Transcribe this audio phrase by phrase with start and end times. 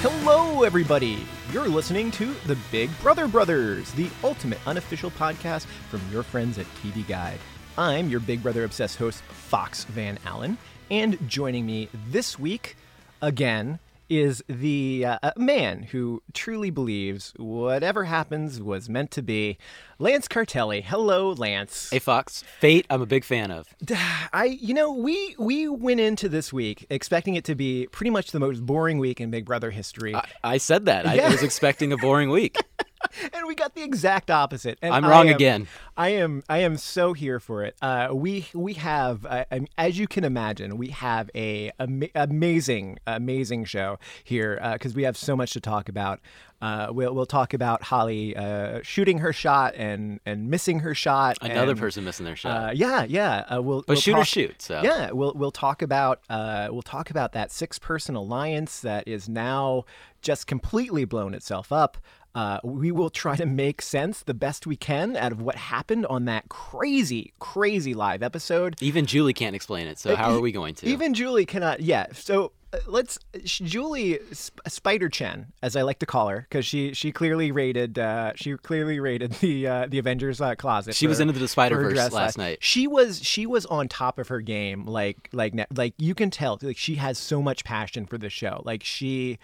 [0.00, 1.26] Hello, everybody.
[1.52, 6.66] You're listening to the Big Brother Brothers, the ultimate unofficial podcast from your friends at
[6.76, 7.40] TV Guide.
[7.76, 10.56] I'm your Big Brother obsessed host, Fox Van Allen,
[10.88, 12.76] and joining me this week,
[13.20, 19.58] again, is the uh, man who truly believes whatever happens was meant to be,
[19.98, 20.82] Lance Cartelli.
[20.82, 21.90] Hello, Lance.
[21.90, 23.74] Hey Fox, Fate, I'm a big fan of.
[24.32, 28.30] I, you know, we we went into this week expecting it to be pretty much
[28.30, 30.14] the most boring week in Big Brother history.
[30.14, 31.04] I, I said that.
[31.04, 31.26] Yeah.
[31.26, 32.56] I was expecting a boring week.
[33.32, 34.78] and we got the exact opposite.
[34.82, 35.68] And I'm I wrong am- again.
[35.96, 37.76] I am I am so here for it.
[37.82, 39.44] Uh, we we have, uh,
[39.76, 45.16] as you can imagine, we have a ama- amazing amazing show here because we have
[45.16, 46.20] so much to talk about.
[46.60, 51.38] Uh, we'll we'll talk about Holly uh, shooting her shot and and missing her shot.
[51.40, 52.70] Another and, person missing their shot.
[52.70, 53.44] Uh, yeah, yeah.
[53.52, 54.60] Uh, we'll but we'll shoot or shoot.
[54.60, 59.06] So yeah, we'll we'll talk about uh, we'll talk about that six person alliance that
[59.06, 59.84] is now
[60.20, 61.96] just completely blown itself up.
[62.34, 66.06] Uh, we will try to make sense the best we can out of what happened
[66.06, 68.76] on that crazy, crazy live episode.
[68.80, 69.98] even Julie can't explain it.
[69.98, 70.86] So how are we going to?
[70.88, 71.80] Even Julie cannot.
[71.80, 72.06] Yeah.
[72.12, 76.92] So uh, let's Julie Sp- Spider Chen, as I like to call her, because she
[76.92, 80.94] she clearly rated uh, she clearly rated the uh, the Avengers uh, closet.
[80.94, 82.58] She was into the for her Spider-Verse dress last night.
[82.60, 84.84] She was she was on top of her game.
[84.84, 86.58] Like like like you can tell.
[86.60, 88.60] Like she has so much passion for the show.
[88.66, 89.38] Like she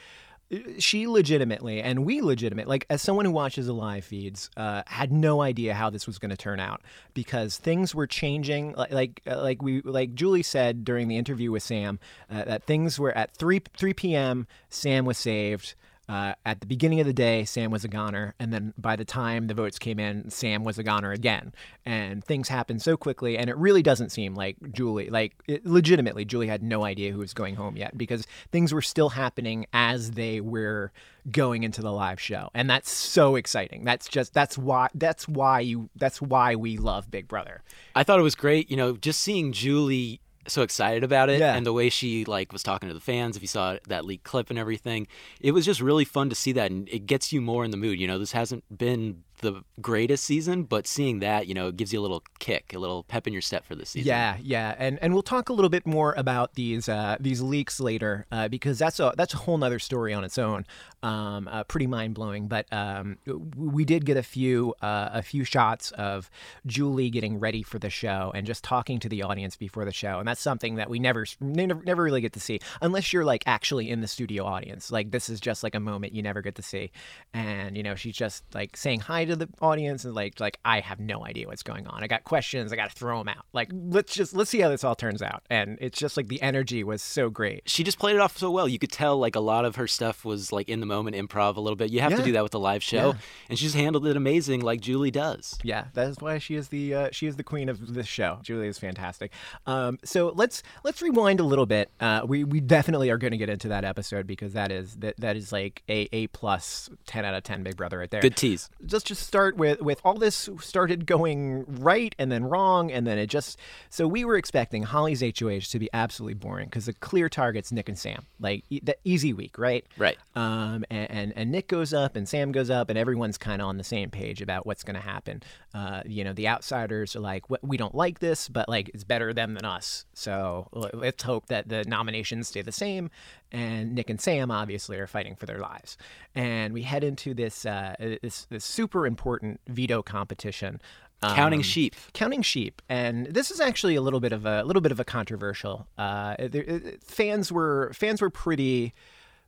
[0.78, 5.12] she legitimately and we legitimate like as someone who watches the live feeds uh, had
[5.12, 6.82] no idea how this was going to turn out
[7.14, 8.72] because things were changing.
[8.74, 11.98] Like like, uh, like we like julie said during the interview with sam
[12.30, 15.74] uh, that things were at 3 3 p.m sam was saved
[16.08, 19.04] uh, at the beginning of the day, Sam was a goner, and then by the
[19.04, 21.54] time the votes came in, Sam was a goner again.
[21.86, 26.26] And things happened so quickly, and it really doesn't seem like Julie, like it, legitimately,
[26.26, 30.12] Julie had no idea who was going home yet because things were still happening as
[30.12, 30.92] they were
[31.30, 33.84] going into the live show, and that's so exciting.
[33.84, 37.62] That's just that's why that's why you that's why we love Big Brother.
[37.94, 38.70] I thought it was great.
[38.70, 41.54] You know, just seeing Julie so excited about it Yeah.
[41.54, 44.24] and the way she like was talking to the fans if you saw that leaked
[44.24, 45.06] clip and everything
[45.40, 47.76] it was just really fun to see that and it gets you more in the
[47.76, 51.76] mood you know this hasn't been the greatest season but seeing that you know it
[51.76, 54.36] gives you a little kick a little pep in your step for this season Yeah,
[54.42, 58.26] yeah, and and we'll talk a little bit more about these uh, these leaks later
[58.30, 60.64] uh, because that's a that's a whole nother story on its own.
[61.04, 63.18] Um, uh, pretty mind blowing, but um,
[63.56, 66.30] we did get a few uh, a few shots of
[66.64, 70.18] Julie getting ready for the show and just talking to the audience before the show,
[70.18, 73.42] and that's something that we never never, never really get to see unless you're like
[73.44, 74.90] actually in the studio audience.
[74.90, 76.90] Like this is just like a moment you never get to see,
[77.34, 80.80] and you know she's just like saying hi to the audience and like like I
[80.80, 82.02] have no idea what's going on.
[82.02, 82.72] I got questions.
[82.72, 83.44] I got to throw them out.
[83.52, 85.42] Like let's just let's see how this all turns out.
[85.50, 87.64] And it's just like the energy was so great.
[87.66, 88.66] she just played it off so well.
[88.66, 91.56] You could tell like a lot of her stuff was like in the moment improv
[91.56, 91.90] a little bit.
[91.90, 92.18] You have Yeah.
[92.18, 93.18] to do that with a live show, Yeah.
[93.50, 95.58] and she's handled it amazing, like Julie does.
[95.62, 98.38] Yeah, that is why she is the uh, she is the queen of this show.
[98.42, 99.32] Julie is fantastic.
[99.66, 101.90] Um, so let's let's rewind a little bit.
[102.00, 105.16] Uh, we we definitely are going to get into that episode because that is that
[105.18, 108.20] that is like a a plus ten out of ten Big Brother right there.
[108.20, 108.70] Good tease.
[108.90, 113.18] let's just start with with all this started going right and then wrong and then
[113.18, 113.58] it just
[113.90, 117.88] so we were expecting Holly's HOH to be absolutely boring because the clear targets Nick
[117.88, 120.16] and Sam like e- the easy week right Right.
[120.36, 123.68] um and and, and Nick goes up and Sam goes up and everyone's kind of
[123.68, 125.42] on the same page about what's going to happen
[125.74, 129.32] uh you know the outsiders are like we don't like this but like it's better
[129.32, 133.10] them than us so let's hope that the nominations stay the same
[133.54, 135.96] and Nick and Sam obviously are fighting for their lives.
[136.34, 140.80] And we head into this uh, this, this super important veto competition.
[141.22, 141.94] Counting um, sheep.
[142.12, 145.04] counting sheep, and this is actually a little bit of a little bit of a
[145.04, 145.86] controversial.
[145.96, 148.92] Uh, there, fans were fans were pretty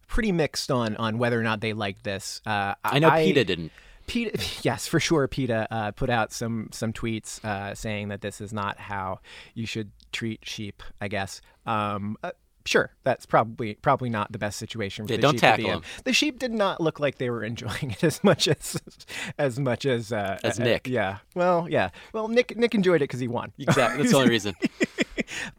[0.06, 2.41] pretty mixed on on whether or not they liked this.
[2.47, 3.72] Uh, I know PETA didn't.
[4.06, 5.27] PETA, yes, for sure.
[5.27, 9.21] PETA uh, put out some some tweets uh, saying that this is not how
[9.55, 10.83] you should treat sheep.
[11.00, 11.41] I guess.
[11.67, 12.31] Um, uh,
[12.64, 15.70] sure, that's probably probably not the best situation for Yeah, the don't sheep tackle in.
[15.73, 15.82] 'em.
[16.05, 18.76] The sheep did not look like they were enjoying it as much as
[19.38, 20.87] as much as uh, As uh, Nick.
[20.87, 21.19] yeah.
[21.35, 21.91] Well, yeah.
[22.12, 23.53] Well, Nick Nick enjoyed it because he won.
[23.58, 24.03] Exactly.
[24.03, 24.55] That's the only reason.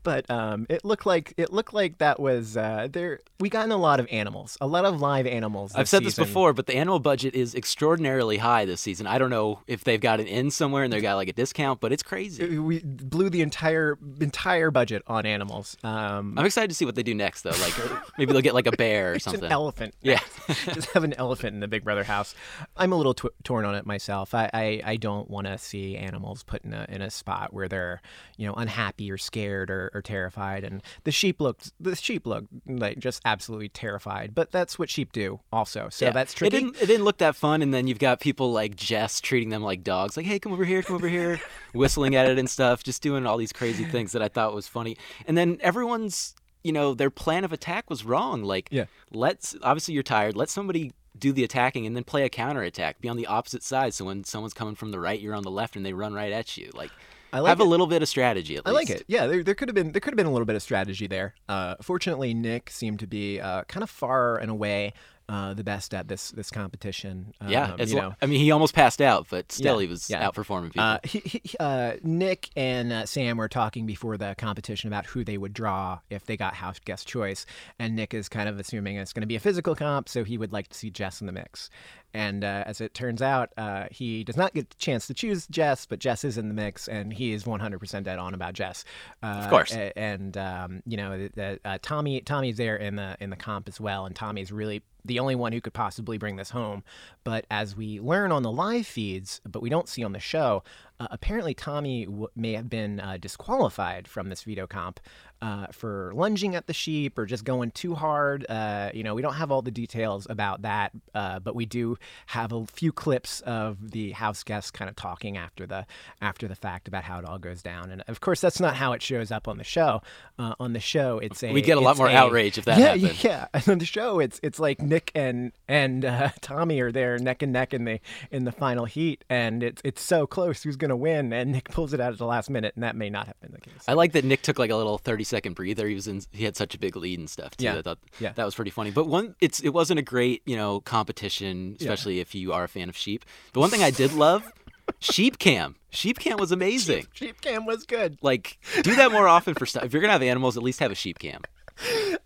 [0.08, 3.20] But um, it looked like it looked like that was uh, there.
[3.42, 5.76] We got in a lot of animals, a lot of live animals.
[5.76, 9.06] I've said this before, but the animal budget is extraordinarily high this season.
[9.06, 11.82] I don't know if they've got an in somewhere and they got like a discount,
[11.82, 12.58] but it's crazy.
[12.58, 15.76] We blew the entire entire budget on animals.
[15.84, 17.50] Um, I'm excited to see what they do next, though.
[17.50, 17.74] Like
[18.18, 19.44] maybe they'll get like a bear or something.
[19.44, 19.94] an elephant.
[20.02, 20.22] Yeah.
[20.74, 22.34] just have an elephant in the Big Brother house.
[22.78, 24.34] I'm a little torn on it myself.
[24.34, 27.68] I I, I don't want to see animals put in a in a spot where
[27.68, 28.02] they're
[28.38, 32.48] you know unhappy or scared or, are terrified, and the sheep looked the sheep looked
[32.66, 34.34] like just absolutely terrified.
[34.34, 35.90] But that's what sheep do, also.
[35.90, 36.12] So Yeah.
[36.12, 36.58] that's It tricky.
[36.60, 39.62] didn't, it didn't look that fun, and then you've got people like Jess treating them
[39.64, 41.40] like dogs, like, "Hey, come over here, come over here,"
[41.74, 44.68] whistling at it and stuff, just doing all these crazy things that I thought was
[44.68, 44.96] funny.
[45.28, 48.44] And then everyone's, you know, their plan of attack was wrong.
[48.44, 48.86] Like, Yeah.
[49.12, 50.36] let's obviously you're tired.
[50.36, 53.02] Let somebody do the attacking and then play a counter attack.
[53.02, 55.50] Be on the opposite side, so when someone's coming from the right, you're on the
[55.52, 56.70] left, and they run right at you.
[56.76, 56.92] Like,
[57.34, 57.66] I like have it.
[57.66, 59.04] a little bit of strategy at I like it.
[59.08, 61.08] Yeah, there, there could have been there could have been a little bit of strategy
[61.08, 61.36] there.
[61.50, 64.94] Uh, fortunately, Nick seemed to be uh, kind of far and away
[65.30, 67.34] uh, the best at this this competition.
[67.46, 68.16] Yeah, Um, as you know.
[68.22, 70.30] I mean, he almost passed out, but still, Yeah, he was yeah.
[70.30, 70.84] outperforming people.
[70.84, 75.26] Uh, he, he, uh, Nick and uh, Sam were talking before the competition about who
[75.26, 77.46] they would draw if they got house guest choice,
[77.78, 80.38] and Nick is kind of assuming it's going to be a physical comp, so he
[80.38, 81.70] would like to see Jess in the mix.
[82.14, 85.46] And uh, as it turns out, uh, he does not get the chance to choose
[85.48, 88.86] Jess, but Jess is in the mix, and he is 100% dead on about Jess.
[89.22, 89.72] Uh, Of course.
[89.74, 93.68] and um, you know, the, the, uh, Tommy Tommy's there in the in the comp
[93.68, 96.84] as well, and Tommy's really the only one who could possibly bring this home.
[97.24, 100.64] But as we learn on the live feeds, but we don't see on the show,
[101.00, 105.00] uh, apparently Tommy w- may have been uh, disqualified from this veto comp
[105.42, 108.46] uh, for lunging at the sheep or just going too hard.
[108.50, 111.98] Uh, you know, we don't have all the details about that, uh, but we do
[112.28, 115.86] have a few clips of the house guests kind of talking after the
[116.22, 117.92] after the fact about how it all goes down.
[117.92, 120.02] And of course, that's not how it shows up on the show.
[120.40, 122.96] Uh, on the show, it's a We get a lot more outrage if that yeah,
[122.96, 123.24] happened.
[123.24, 127.18] Yeah, and on the show, it's it's like Nick and and uh, Tommy are there
[127.20, 128.00] neck and neck in the
[128.32, 130.64] in the final heat, and it's it's so close.
[130.64, 131.32] Who's gonna win?
[131.34, 133.52] And Nick pulls it out at the last minute, and that may not have been
[133.52, 133.84] the case.
[133.88, 135.88] I like that Nick took like a little thirty second breather.
[135.88, 136.22] He was in.
[136.32, 137.56] He had such a big lead and stuff.
[137.58, 137.66] Too.
[137.66, 137.78] Yeah.
[137.78, 138.32] I thought Yeah.
[138.34, 138.92] that was pretty funny.
[138.92, 142.68] But one, it's it wasn't a great you know competition, especially if you are a
[142.70, 143.26] fan of sheep.
[143.54, 144.52] But one thing I did love,
[145.00, 145.76] sheep cam.
[145.90, 147.08] Sheep cam was amazing.
[147.14, 148.18] Sheep cam was good.
[148.22, 149.84] Like do that more often for stuff.
[149.84, 151.42] If you're gonna have animals, at least have a sheep cam.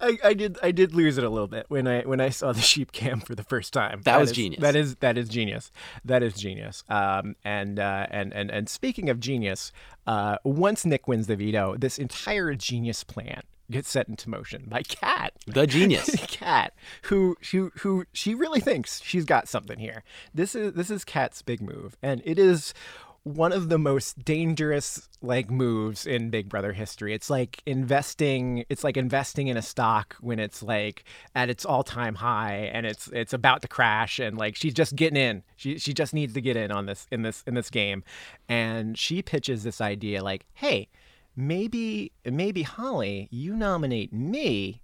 [0.01, 2.51] I, I did I did lose it a little bit when I when I saw
[2.51, 4.01] the sheep cam for the first time.
[4.03, 4.61] That was is- genius.
[4.61, 5.71] That is that is genius.
[6.03, 6.83] That is genius.
[6.89, 9.71] Um, and uh, and and and speaking of genius,
[10.07, 14.83] uh, once Nick wins the veto, this entire genius plan gets set into motion by
[14.83, 16.13] Kat, The genius.
[16.27, 16.73] Kat,
[17.03, 20.03] who who who she really thinks she's got something here.
[20.33, 22.73] This is this is Kat's big move, and it is
[23.23, 27.13] one of the most dangerous like moves in Big Brother history.
[27.13, 28.65] It's like investing.
[28.69, 31.03] It's like investing in a stock when it's like
[31.35, 34.95] at its all time high and it's it's about to crash, and like she's just
[34.95, 35.43] getting in.
[35.55, 38.03] She she just needs to get in on this in this in this game,
[38.49, 40.89] and she pitches this idea like, hey.
[41.33, 44.81] Maybe, maybe Holly, you nominate me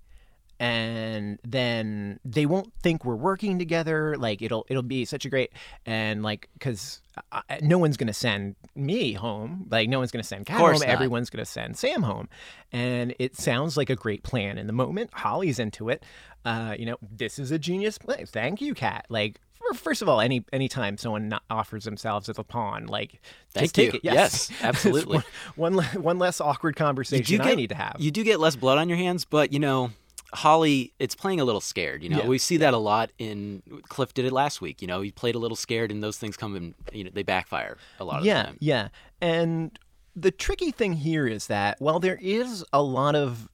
[0.59, 5.51] and then they won't think we're working together like it'll it'll be such a great
[5.85, 7.01] and like because
[7.61, 10.83] no one's gonna send me home like no one's gonna send Kat home not.
[10.83, 12.27] everyone's gonna send Sam home
[12.71, 16.03] and it sounds like a great plan in the moment Holly's into it
[16.45, 19.39] uh, you know this is a genius plan thank you Kat like
[19.73, 23.19] First of all, any anytime someone offers themselves as a pawn, like
[23.49, 23.97] Thank take you.
[23.97, 24.01] it.
[24.05, 25.17] Yes, Yes, absolutely.
[25.55, 27.97] one, one one less awkward conversation I need to have.
[27.99, 29.91] You do get less blood on your hands, but you know,
[30.33, 32.03] Holly, it's playing a little scared.
[32.03, 32.27] You know, Yeah.
[32.27, 34.81] we see that a lot in Cliff did it last week.
[34.81, 37.23] You know, he played a little scared, and those things come and you know they
[37.23, 38.57] backfire a lot of yeah, the time.
[38.59, 38.87] Yeah,
[39.21, 39.79] and
[40.15, 43.47] the tricky thing here is that while there is a lot of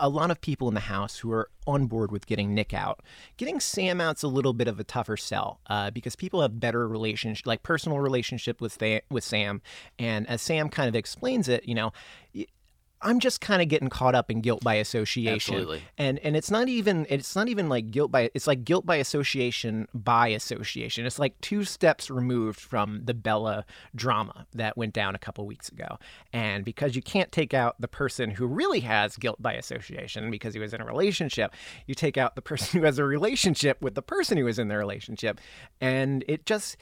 [0.00, 3.00] a lot of people in the house who are on board with getting Nick out,
[3.36, 6.86] getting Sam out's a little bit of a tougher sell uh, because people have better
[6.86, 9.60] relationship, like personal relationship with Sa- with Sam,
[9.98, 11.92] and as Sam kind of explains it, you know.
[13.00, 15.54] I'm just kind of getting caught up in guilt by association.
[15.54, 15.82] Absolutely.
[15.96, 18.96] And and it's not even it's not even like guilt by it's like guilt by
[18.96, 21.06] association by association.
[21.06, 23.64] It's like two steps removed from the Bella
[23.94, 25.98] drama that went down a couple weeks ago.
[26.32, 30.54] And because you can't take out the person who really has guilt by association because
[30.54, 31.54] he was in a relationship,
[31.86, 34.68] you take out the person who has a relationship with the person who was in
[34.68, 35.40] the relationship.
[35.80, 36.76] And it just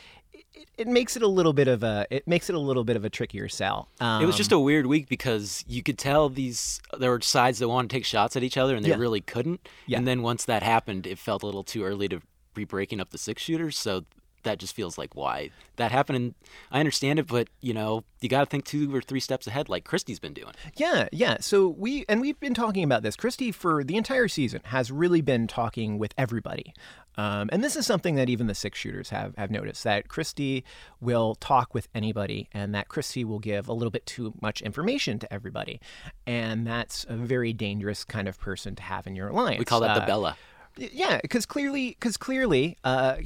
[0.54, 2.96] it, it makes it a little bit of a it makes it a little bit
[2.96, 3.88] of a trickier sell.
[4.00, 7.58] Um, It was just a weird week because you could tell these there were sides
[7.60, 8.96] that wanted to take shots at each other and they Yeah.
[8.96, 9.68] really couldn't.
[9.86, 9.98] Yeah.
[9.98, 12.20] And then once that happened, it felt a little too early to
[12.54, 13.78] be breaking up the six shooters.
[13.78, 14.04] So
[14.46, 16.16] that just feels like why that happened.
[16.16, 16.34] And
[16.72, 19.68] I understand it, but you know you got to think two or three steps ahead,
[19.68, 20.52] like Christie's been doing.
[20.74, 21.36] Yeah, yeah.
[21.40, 23.14] So we and we've been talking about this.
[23.14, 26.72] Christie for the entire season has really been talking with everybody,
[27.18, 30.64] um, and this is something that even the six shooters have have noticed that Christie
[31.00, 35.18] will talk with anybody, and that Christie will give a little bit too much information
[35.18, 35.80] to everybody,
[36.26, 39.58] and that's a very dangerous kind of person to have in your alliance.
[39.58, 40.36] We call that the Uh, Bella.
[40.78, 43.16] yeah, because clearly, because clearly, uh,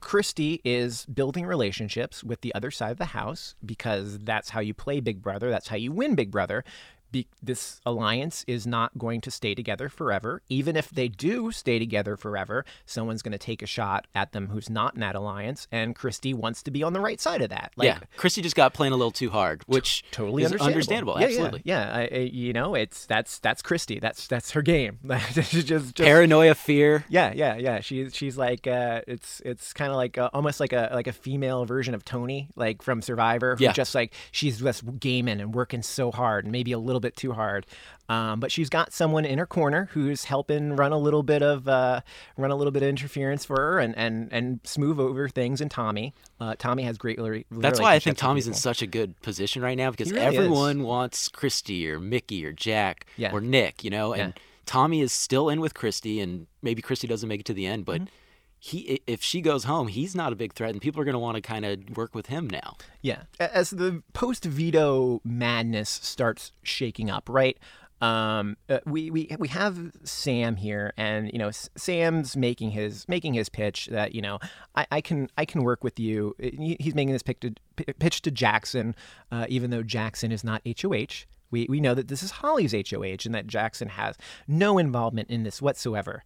[0.00, 4.74] Christie is building relationships with the other side of the house because that's how you
[4.74, 5.50] play Big Brother.
[5.50, 6.64] That's how you win Big Brother.
[7.12, 10.42] Be, this alliance is not going to stay together forever.
[10.48, 14.48] Even if they do stay together forever, someone's going to take a shot at them
[14.48, 17.50] who's not in that alliance, and Christie wants to be on the right side of
[17.50, 17.72] that.
[17.76, 21.14] Like, yeah, Christie just got playing a little too hard, which t- totally is understandable.
[21.14, 21.20] understandable.
[21.20, 21.62] Yeah, absolutely.
[21.64, 22.16] Yeah, yeah.
[22.16, 23.98] I, you know, it's that's that's Christie.
[23.98, 24.98] That's that's her game.
[25.32, 27.04] just, just, paranoia, fear.
[27.08, 27.80] Yeah, yeah, yeah.
[27.80, 31.12] She's she's like uh, it's it's kind of like a, almost like a like a
[31.12, 33.56] female version of Tony, like from Survivor.
[33.56, 33.72] Who yeah.
[33.72, 37.32] just like she's just gaming and working so hard, and maybe a little bit too
[37.32, 37.66] hard.
[38.08, 41.68] Um, but she's got someone in her corner who's helping run a little bit of
[41.68, 42.00] uh,
[42.36, 45.60] run a little bit of interference for her and and and smooth over things.
[45.60, 47.18] And Tommy, uh, Tommy has great.
[47.50, 50.80] That's why I think Tommy's in such a good position right now because really everyone
[50.80, 50.86] is.
[50.86, 53.32] wants Christie or Michie or Jack yeah.
[53.32, 54.42] or Nick, you know, and Yeah.
[54.66, 57.84] Tommy is still in with Christie, and maybe Christie doesn't make it to the end,
[57.84, 58.02] but.
[58.02, 58.14] Mm-hmm.
[58.62, 61.18] He, if she goes home, he's not a big threat, and people are going to
[61.18, 62.76] want to kind of work with him now.
[63.00, 63.22] Yeah.
[63.40, 67.58] As the post veto madness starts shaking up, right?
[68.00, 73.34] Um, uh, we, we we have Sam here, and you know Sam's making his making
[73.34, 74.38] his pitch that you know
[74.74, 76.34] I, I can I can work with you.
[76.38, 77.54] He's making this pitch to,
[77.94, 78.94] pitch to Jackson,
[79.30, 81.26] uh, even though Jackson is not HOH.
[81.50, 84.16] We we know that this is Holly's HOH, and that Jackson has
[84.48, 86.24] no involvement in this whatsoever.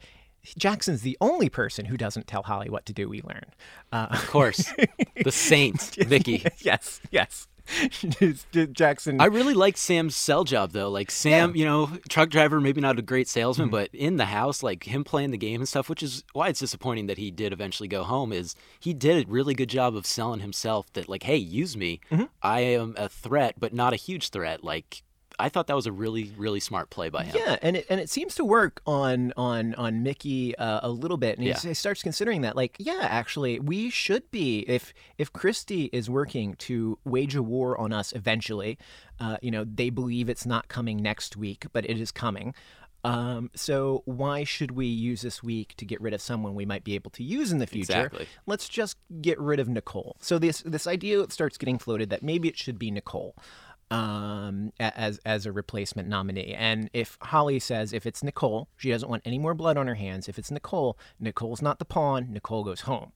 [0.59, 3.09] Jackson's the only person who doesn't tell Holly what to do.
[3.09, 3.45] We learn.
[3.93, 4.73] Uh, Of course,
[5.23, 6.45] the Saint, Vicky.
[6.61, 7.47] yes, yes.
[8.73, 9.21] Jackson.
[9.21, 10.91] I really like Sam's sell job though.
[10.91, 14.63] Like Sam, you know, truck driver, maybe not a great salesman, but in the house,
[14.63, 17.53] like him playing the game and stuff, which is why it's disappointing that he did
[17.53, 18.33] eventually go home.
[18.33, 22.01] Is he did a really good job of selling himself that like, hey, use me.
[22.43, 24.63] I am a threat, but not a huge threat.
[24.63, 25.03] Like
[25.39, 27.37] I thought that was a really, really smart play by him.
[27.39, 31.17] Yeah, and it, and it seems to work on on on Michie uh, a little
[31.17, 35.91] bit, and he, starts considering that, like, yeah, actually, we should be if if Christie
[35.93, 38.79] is working to wage a war on us eventually.
[39.21, 42.55] Uh, you know, they believe it's not coming next week, but it is coming.
[43.05, 46.85] Um, so why should we use this week to get rid of someone we might
[46.85, 47.93] be able to use in the future?
[47.93, 48.27] Exactly.
[48.47, 50.17] Let's just get rid of Nicole.
[50.21, 53.37] So this this idea starts getting floated that maybe it should be Nicole
[53.95, 56.53] um, as as a replacement nominee.
[56.55, 59.95] And if Holly says if it's Nicole, she doesn't want any more blood on her
[59.95, 60.29] hands.
[60.29, 62.33] If it's Nicole, Nicole's not the pawn.
[62.33, 63.13] Nicole goes home.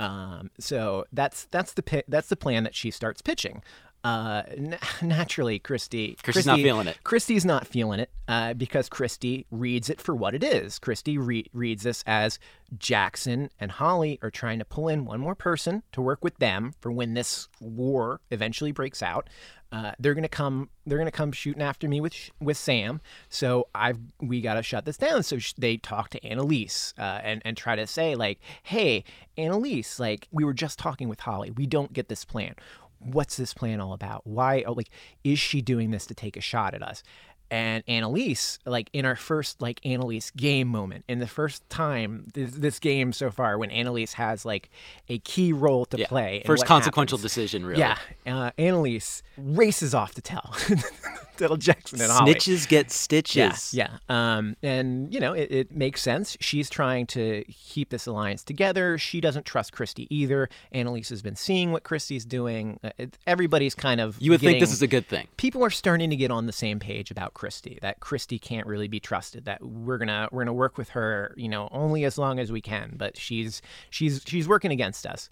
[0.00, 3.62] Um, so that's that's the pi- that's the plan that she starts pitching.
[4.02, 6.16] Uh, n- naturally, Christie.
[6.22, 6.98] Christie's not feeling it.
[7.04, 10.78] Christie's not feeling it uh, because Christie reads it for what it is.
[10.78, 12.38] Christie re- reads this as
[12.76, 16.74] Jackson and Holly are trying to pull in one more person to work with them
[16.80, 19.28] for when this war eventually breaks out.
[19.74, 20.68] Uh, they're gonna come.
[20.86, 23.00] They're gonna come shooting after me with with Sam.
[23.28, 25.24] So I've we gotta shut this down.
[25.24, 29.02] So sh- they talk to Analyse uh, and and try to say like, hey,
[29.36, 31.50] Analyse, like we were just talking with Holly.
[31.50, 32.54] We don't get this plan
[33.04, 34.26] what's this plan all about?
[34.26, 34.88] Why, oh, like,
[35.22, 37.02] is she doing this to take a shot at us?
[37.54, 42.50] And Analyse, like in our first like Analyse game moment, in the first time this,
[42.50, 44.70] this game so far, when Analyse has like
[45.08, 46.08] a key role to Yeah.
[46.08, 47.32] play, First consequential happens.
[47.32, 47.78] decision, really.
[47.78, 47.96] Yeah,
[48.26, 50.52] uh, Analyse races off to tell
[51.40, 52.34] Little Jackson and Holly.
[52.34, 53.74] Snitches get stitches.
[53.74, 54.36] Yeah, yeah.
[54.36, 56.36] Um, and you know, it, it makes sense.
[56.40, 58.98] She's trying to keep this alliance together.
[58.98, 60.48] She doesn't trust Christie either.
[60.72, 62.78] Analyse has been seeing what Christie's doing.
[62.82, 65.28] Uh, it, everybody's kind of You would think this is a good thing.
[65.36, 67.78] people are starting to get on the same page about Christie.
[67.82, 69.44] That Christie can't really be trusted.
[69.44, 72.60] That we're gonna we're gonna work with her, you know, only as long as we
[72.60, 72.94] can.
[72.96, 73.60] But she's
[73.90, 75.28] she's she's working against us.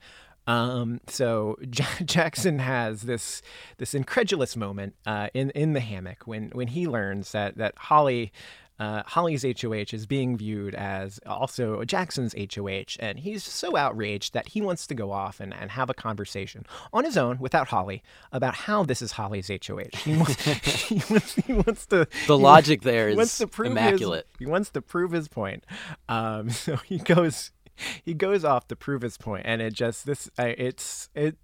[0.47, 3.43] Um, so Ja Jackson has this
[3.79, 8.33] this incredulous moment uh, in in the hammock when when he learns that that Holly.
[8.79, 14.49] Uh, Holly's HOH is being viewed as also Jackson's HOH, and he's so outraged that
[14.49, 18.03] he wants to go off and, and have a conversation on his own without Holly
[18.33, 19.97] about how this is Holly's HOH.
[19.99, 20.43] He wants,
[20.89, 22.09] he wants, he wants to.
[22.27, 24.27] The he logic there wants is to prove his- immaculate.
[24.41, 25.65] he wants to prove his point.
[26.09, 27.53] Um, so he goes,
[28.05, 31.37] he goes off to prove his point, and it just this, uh, it's it.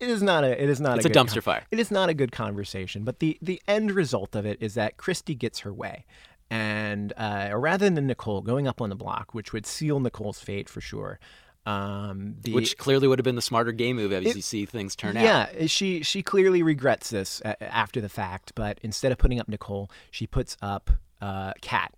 [0.00, 0.60] It is not a.
[0.60, 1.64] It is not It's a good dumpster fire.
[1.70, 4.96] It is not a good conversation, but the the end result of it is that
[4.96, 6.04] Christie gets her way,
[6.50, 10.68] and uh, rather than Nicole going up on the block, which would seal Nicole's fate
[10.68, 11.20] for sure,
[11.66, 14.66] um, the Which clearly would have been the smarter game move as It- you see
[14.66, 15.22] things turn out.
[15.22, 19.48] yeah, she she clearly regrets this uh, after the fact, but instead of putting up
[19.48, 21.94] Nicole, she puts up uh, Kat.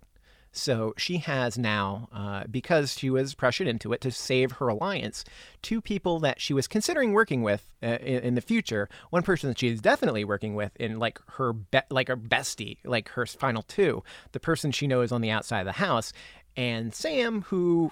[0.57, 5.25] So she has now, uh, because she was pressured into it to save her alliance,
[5.63, 8.89] two people that she was considering working with uh, in, in the future.
[9.11, 12.79] One person that she is definitely working with in like her be- like her bestie,
[12.85, 14.05] like her final two.
[14.31, 16.13] The person she knows on the outside of the house,
[16.57, 17.91] and Sam, who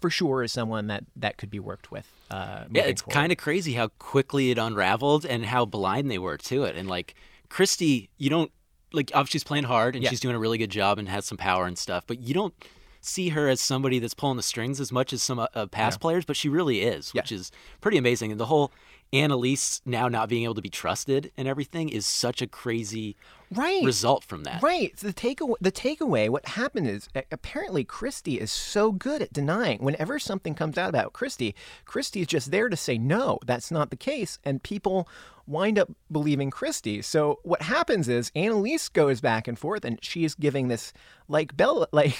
[0.00, 2.06] for sure is someone that that could be worked with.
[2.30, 6.36] Uh, Yeah, it's kind of crazy how quickly it unraveled and how blind they were
[6.36, 6.76] to it.
[6.76, 7.14] And like
[7.48, 8.52] Christie, you don't
[8.92, 10.10] like obviously she's playing hard and Yeah.
[10.10, 12.54] she's doing a really good job and has some power and stuff, but you don't
[13.00, 16.00] see her as somebody that's pulling the strings as much as some uh, uh, past
[16.00, 17.22] players, but she really is, Yeah.
[17.22, 18.32] which is pretty amazing.
[18.32, 18.72] And the whole
[19.12, 23.16] Analyse now not being able to be trusted and everything is such a crazy
[23.50, 23.82] Right.
[23.82, 24.62] result from that.
[24.62, 24.94] Right.
[24.96, 25.54] The takeaway.
[25.60, 26.28] The takeaway.
[26.28, 29.78] What happened is apparently Christie is so good at denying.
[29.78, 31.54] Whenever something comes out about Christie,
[31.86, 35.08] Christie is just there to say no, that's not the case, and people
[35.46, 37.00] wind up believing Christie.
[37.00, 40.92] So what happens is Analyse goes back and forth, and she's giving this
[41.26, 42.14] like Bella, like,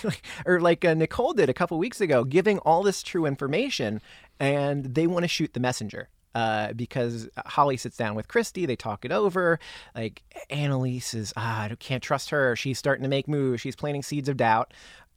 [0.46, 4.00] or like uh, Nicole did a couple weeks ago, giving all this true information,
[4.40, 8.66] and they want to shoot the messenger uh, because Holly sits down with Christie.
[8.66, 9.58] They talk it over.
[9.94, 12.56] Like Analyse is, ah, I can't trust her.
[12.56, 13.60] She's starting to make moves.
[13.60, 14.72] She's planting seeds of doubt.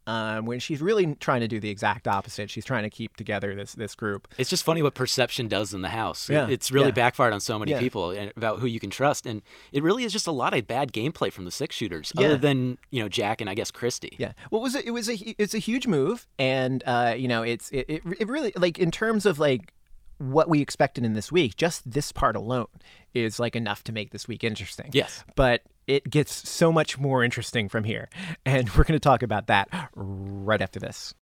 [0.08, 2.50] Um, when she's really trying to do the exact opposite.
[2.50, 4.28] She's trying to keep together this this group.
[4.40, 6.28] It's just funny what perception does in the house.
[6.28, 6.92] Yeah, It's really yeah.
[6.94, 7.80] backfired on so many Yeah.
[7.80, 9.28] people and about who you can trust.
[9.28, 12.26] And it really is just a lot of bad gameplay from the six shooters, Yeah.
[12.26, 14.16] other than, you know, Jack and I guess Christie.
[14.18, 14.32] Yeah.
[14.50, 14.86] What was it?
[14.86, 18.28] It was a it's a huge move, and uh, you know, it's it, it it
[18.28, 19.72] really like in terms of like
[20.22, 21.56] what we expected in this week.
[21.56, 22.68] Just this part alone
[23.14, 24.90] is like enough to make this week interesting.
[24.94, 25.24] Yes.
[25.36, 28.10] But it gets so much more interesting from here,
[28.46, 31.14] and we're going to talk about that right after this.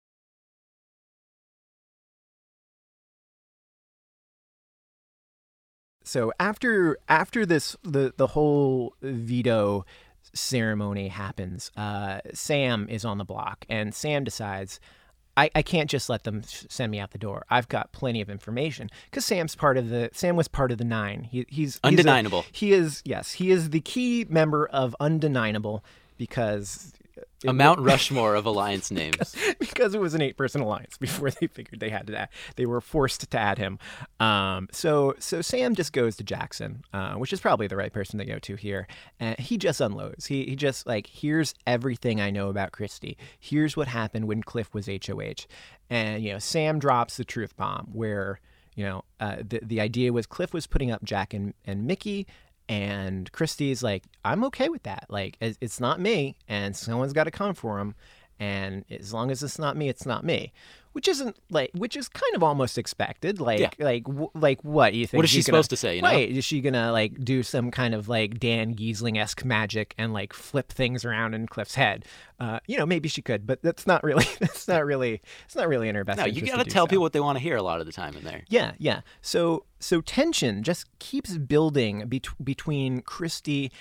[6.03, 9.85] So after after this the the whole veto
[10.33, 14.79] ceremony happens, uh, Sam is on the block, and Sam decides.
[15.39, 17.45] I, I can't just let them send me out the door.
[17.49, 20.83] I've got plenty of information because Sam's part of the Sam was part of the
[20.83, 21.23] nine.
[21.23, 22.45] He, he's he's a- Undeniable.
[22.51, 23.33] he is yes.
[23.33, 25.83] He is the key member of Undeniable
[26.17, 26.91] because
[27.47, 29.35] A Mount Rushmore of alliance names.
[29.59, 32.81] because it was an eight-person alliance before they figured they had to add, they were
[32.81, 33.79] forced to add him.
[34.19, 38.19] Um, so so Sam just goes to Jackson, uh, which is probably the right person
[38.19, 38.87] to go to here,
[39.19, 40.25] and he just unloads.
[40.25, 43.17] He he just like here's everything I know about Christie.
[43.39, 45.45] Here's what happened when Cliff was HOH,
[45.89, 48.39] and you know Sam drops the truth bomb where.
[48.75, 52.25] You know, uh, the the idea was Cliff was putting up Jack and, and Michie,
[52.69, 55.07] and Christie's like, I'm okay with that.
[55.09, 57.95] Like, it's it's not me, and someone's got to come for him.
[58.39, 60.53] And as long as it's not me, it's not me.
[60.93, 63.39] Which isn't like, which is kind of almost expected.
[63.39, 63.69] Like, Yeah.
[63.79, 65.19] like, w- like what you think?
[65.19, 66.07] What is she she's gonna- supposed to say, you know?
[66.09, 66.29] Right?
[66.29, 70.33] Is she gonna like do some kind of like Dan Gheesling esque magic and like
[70.33, 72.05] flip things around in Cliff's head?
[72.39, 74.25] Uh, you know, maybe she could, but that's not really.
[74.39, 75.21] That's not really.
[75.45, 76.17] It's not really in her best.
[76.17, 76.87] No, you got to tell so.
[76.87, 78.43] people what they want to hear a lot of the time in there.
[78.49, 79.01] Yeah, yeah.
[79.21, 83.71] So so tension just keeps building bet- between Christie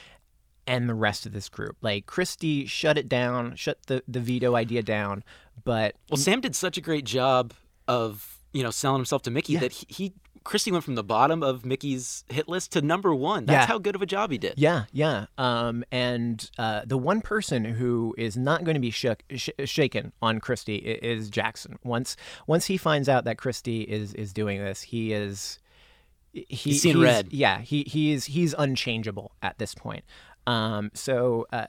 [0.68, 1.76] and the rest of this group.
[1.80, 5.24] Like Christie shut it down, shut the the veto idea down,
[5.64, 7.54] but Well, Sam did such a great job
[7.88, 9.60] of you know selling himself to Michie Yeah.
[9.60, 10.12] that he, he
[10.44, 13.44] Christie went from the bottom of Michie's hit list to number one.
[13.44, 13.66] That's Yeah.
[13.66, 14.54] how good of a job he did.
[14.56, 15.26] yeah, yeah.
[15.36, 20.12] Um, and uh, the one person who is not going to be shook, sh- shaken
[20.22, 21.78] on Christie i- is Jackson.
[21.84, 25.58] Once once he finds out that Christie is is doing this, he is
[26.32, 27.28] he, He's seen red.
[27.32, 30.04] Yeah, he he is he's unchangeable at this point.
[30.48, 31.66] Um, so uh,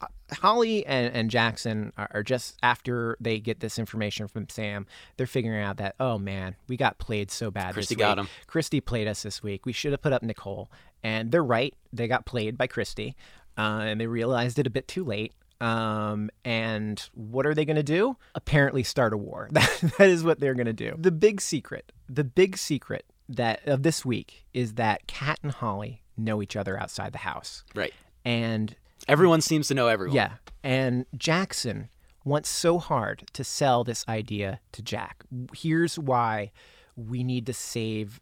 [0.00, 4.86] uh, Holly and, and Jackson are, are just after they get this information from Sam,
[5.16, 7.74] they're figuring out that oh man, we got played so bad.
[7.74, 8.28] Christie got him.
[8.46, 9.66] Christie played us this week.
[9.66, 10.70] We should have put up Nicole,
[11.02, 11.74] and they're right.
[11.92, 13.16] They got played by Christie,
[13.58, 15.32] uh, and they realized it a bit too late.
[15.60, 18.16] Um, and what are they going to do?
[18.36, 19.50] Apparently, start a war.
[19.98, 20.94] That, is what they're going to do.
[20.98, 26.02] The big secret, the big secret that of this week is that Kat and Holly
[26.16, 27.92] know each other outside the house, Right.
[28.24, 28.74] And
[29.06, 30.16] Everyone seems to know everyone.
[30.16, 30.32] yeah,
[30.62, 31.88] and Jackson
[32.24, 35.24] wants so hard to sell this idea to Jack.
[35.54, 36.52] Here's why
[36.96, 38.20] we need to save.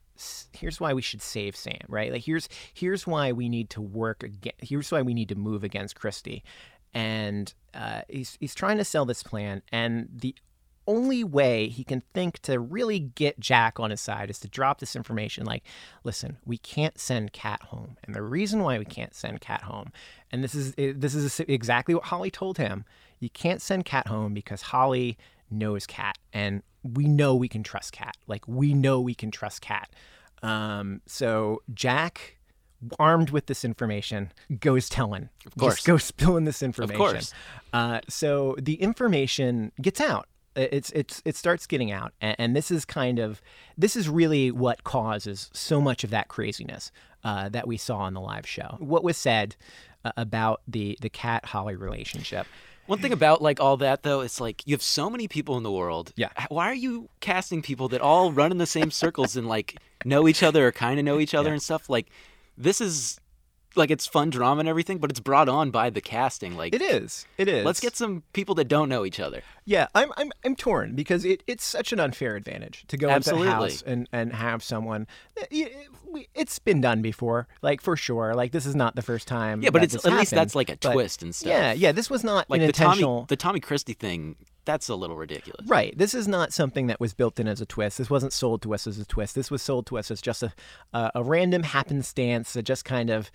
[0.53, 2.11] Here's why we should save Sam, right?
[2.13, 4.55] Like here's here's why we need to work again.
[4.59, 6.43] Here's why we need to move against Christie,
[6.93, 10.35] and uh, he's he's trying to sell this plan, and the
[10.93, 14.79] only way he can think to really get Jack on his side is to drop
[14.79, 15.65] this information like,
[16.05, 17.97] listen, we can't send Kat home.
[18.05, 19.93] And the reason why we can't send Kat home,
[20.31, 22.85] and this is this is exactly what Holly told him,
[23.21, 25.17] you can't send Kat home because Holly
[25.51, 28.17] knows Kat and we know we can trust Kat.
[28.27, 29.89] Like we know we can trust Kat.
[30.43, 32.39] Um, so Jack
[32.99, 35.75] armed with this information goes telling of course.
[35.77, 37.35] just goes spilling this information Of course.
[37.73, 42.71] uh, so the information gets out it's it's it starts getting out and, and this
[42.71, 43.41] is kind of
[43.79, 46.91] this is really what causes so much of that craziness
[47.25, 49.57] uh, that we saw on the live show what was said
[50.05, 52.47] uh, about the the Kat holly relationship
[52.87, 55.63] One thing about like all that though, it's like you have so many people in
[55.63, 56.13] the world.
[56.17, 56.31] Yeah.
[56.49, 60.27] Why are you casting people that all run in the same circles and like know
[60.27, 61.55] each other or kind of know each other Yeah.
[61.55, 61.89] and stuff?
[61.89, 62.09] Like
[62.59, 63.21] this is
[63.77, 66.57] like it's fun drama and everything, but it's brought on by the casting.
[66.57, 67.27] Like It is.
[67.39, 67.65] It is.
[67.65, 69.43] Let's get some people that don't know each other.
[69.65, 73.47] Yeah, I'm I'm I'm torn because it, it's such an unfair advantage to go Absolutely.
[73.49, 75.07] into a house and, and have someone.
[75.51, 75.73] it-
[76.35, 78.35] It's been done before, like for sure.
[78.35, 79.63] Like this is not the first time.
[79.63, 81.49] Yeah, but it's at least that's like a twist and stuff.
[81.49, 81.93] Yeah, yeah.
[81.93, 83.25] This was not Like an the Tommy intentional.
[83.31, 85.67] the Tommy Christie thing, that's a little ridiculous.
[85.67, 85.97] Right.
[85.97, 87.97] This is not something that was built in as a twist.
[87.97, 89.35] This wasn't sold to us as a twist.
[89.35, 90.53] This was sold to us as just a
[90.93, 92.53] a, a random happenstance.
[92.53, 93.31] That just kind of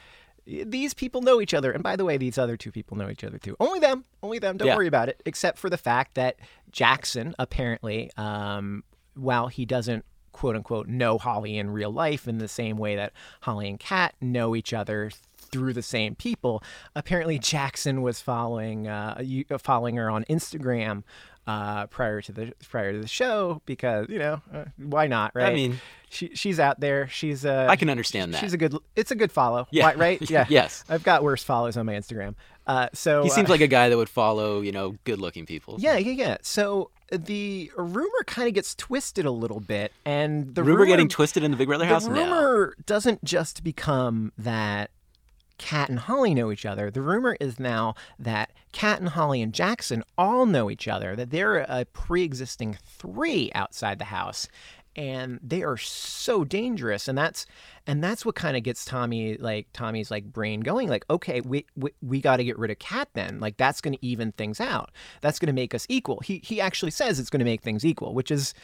[0.48, 1.72] these people know each other.
[1.72, 3.56] And by the way, these other two people know each other too.
[3.60, 4.06] Only them.
[4.24, 4.58] Only them.
[4.58, 4.76] Don't Yeah.
[4.76, 5.22] worry about it.
[5.26, 6.38] Except for the fact that
[6.72, 8.84] Jackson apparently, um,
[9.16, 13.12] while he doesn't quote unquote know Holly in real life in the same way that
[13.42, 16.62] Holly and Kat know each other through the same people.
[16.96, 19.22] Apparently, Jackson was following uh,
[19.58, 21.04] following her on Instagram
[21.48, 25.48] uh, prior to the prior to the show because you know uh, why not right?
[25.52, 25.80] I mean-
[26.10, 27.10] she she's out there.
[27.10, 28.40] She's uh, I can understand that.
[28.40, 28.74] She's a good.
[28.96, 29.68] It's a good follow.
[29.72, 29.84] Yeah.
[29.88, 30.22] Why- right.
[30.30, 30.46] Yeah.
[30.48, 30.86] Yes.
[30.88, 32.36] I've got worse follows on my Instagram.
[32.66, 35.76] Uh, so He seems uh, like a guy that would follow, you know, good-looking people.
[35.80, 36.38] yeah, yeah, yeah.
[36.44, 41.08] So the rumor kind of gets twisted a little bit, and the rumor, rumor getting
[41.10, 42.06] twisted in the Big Brother house.
[42.06, 42.24] the No.
[42.24, 44.92] rumor doesn't just become that
[45.58, 46.92] Kat and Holly know each other.
[46.92, 51.32] The rumor is now that Kat and Holly and Jackson all know each other, that
[51.32, 54.48] they're a pre existing three outside the house.
[54.98, 57.46] And they are so dangerous, and that's
[57.86, 60.90] and that's what kind of gets Tommy like Tommy's like brain going.
[60.90, 63.40] Like, okay, we we, we got to get rid of Kat then.
[63.40, 64.92] Like, that's going to even things out.
[65.22, 66.20] That's going to make us equal.
[66.22, 68.56] He he actually says it's going to make things equal, which is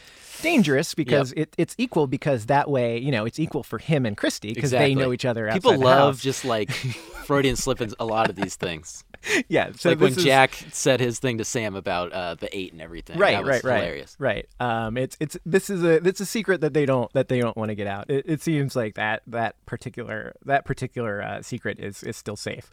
[0.42, 4.18] dangerous because it, it's equal because that way you know it's equal for him and
[4.18, 5.52] Christy because they know each other.
[5.52, 6.72] People love just like
[7.26, 9.04] Freudian slip in a lot of these things.
[9.48, 9.72] yeah.
[9.76, 13.18] So like when Jack said his thing to Sam about uh, the eight and everything.
[13.18, 14.16] Right, that was right, right, hilarious.
[14.20, 14.48] right.
[14.60, 17.56] Um, it's it's this is a it's a secret that they don't that they don't
[17.58, 18.10] want to get out.
[18.10, 22.70] It, it seems like that that particular that particular uh, secret is is still safe.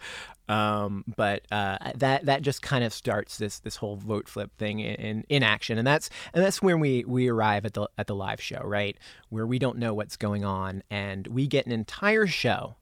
[0.48, 4.80] Um, but uh, that that just kind of starts this this whole vote flip thing
[4.80, 8.08] in, in in action, and that's and that's when we we arrive at the at
[8.08, 8.96] the live show, right,
[9.28, 12.76] where we don't know what's going on, and we get an entire show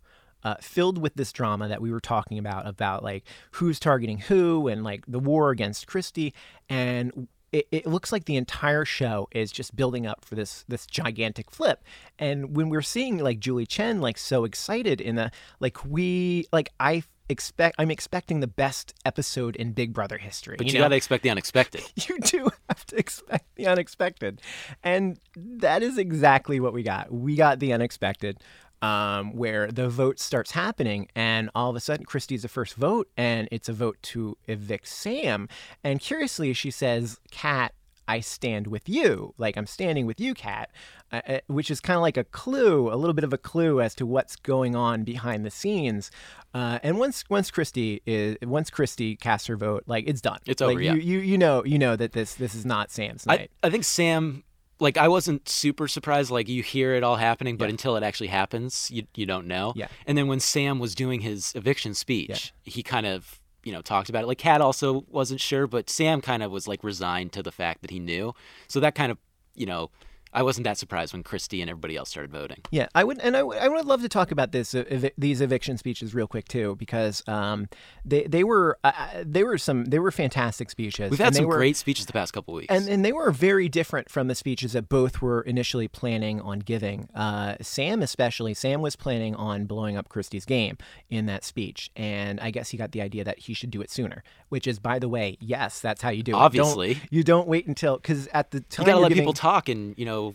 [0.49, 4.67] uh, filled with this drama that we were talking about about like who's targeting who
[4.69, 6.33] and like the war against Christie
[6.71, 10.87] and it, it looks like the entire show is just building up for this this
[10.87, 11.85] gigantic flip
[12.19, 15.31] and when we're seeing like Julie Chen like so excited in the
[15.61, 20.67] like we like I expect I'm expecting the best episode in Big Brother history But
[20.69, 20.85] you, know?
[20.85, 21.83] got to expect the unexpected.
[22.09, 24.41] you do have to expect the unexpected.
[24.83, 27.13] And that is exactly what we got.
[27.13, 28.39] We got the unexpected,
[28.83, 33.09] um, where the vote starts happening, and all of a sudden, Christie's the first vote,
[33.17, 35.49] and it's a vote to evict Sam.
[35.83, 37.73] And curiously, she says, Kat,
[38.07, 39.35] I stand with you.
[39.37, 40.71] Like, I'm standing with you, Kat,
[41.13, 43.83] uh, uh, which is kind of like a clue, a little bit of a clue
[43.83, 46.11] as to what's going on behind the scenes.
[46.55, 50.39] Uh, and once once Christie is once Christie casts her vote, like it's done.
[50.47, 50.95] It's like, over, yeah.
[50.95, 53.51] You, you you know you know that this this is not Sam's I, night.
[53.63, 54.43] I think Sam,
[54.81, 56.31] like, I wasn't super surprised.
[56.31, 59.73] Like, you hear it all happening, but until it actually happens, you, you don't know.
[59.75, 59.89] Yeah.
[60.07, 64.09] And then when Sam was doing his eviction speech, he kind of, you know, talked
[64.09, 64.27] about it.
[64.27, 67.83] Like, Kat also wasn't sure, but Sam kind of was, like, resigned to the fact
[67.83, 68.35] that he knew.
[68.69, 69.19] So that kind of,
[69.55, 69.91] you know,
[70.33, 72.59] I wasn't that surprised when Christie and everybody else started voting.
[72.71, 75.13] Yeah, I would, and I would, I would love to talk about this uh, evi-
[75.19, 77.69] these eviction speeches real quick too, because um,
[78.05, 78.93] they they were uh,
[79.25, 81.11] they were some they were fantastic speeches.
[81.11, 82.73] We've had and they some were, great speeches the past couple weeks.
[82.73, 86.61] And, and they were very different from the speeches that both were initially planning on
[86.61, 87.09] giving.
[87.15, 90.77] Uh, Sam, especially, Sam was planning on blowing up Christie's game
[91.09, 91.91] in that speech.
[91.97, 94.79] And I guess he got the idea that he should do it sooner, which is,
[94.79, 96.35] by the way, yes, that's how you do it.
[96.35, 96.99] Don't- Obviously.
[97.11, 99.33] you don't wait until, because at the time, you got to you're let giving- people
[99.33, 100.28] talk and, you know,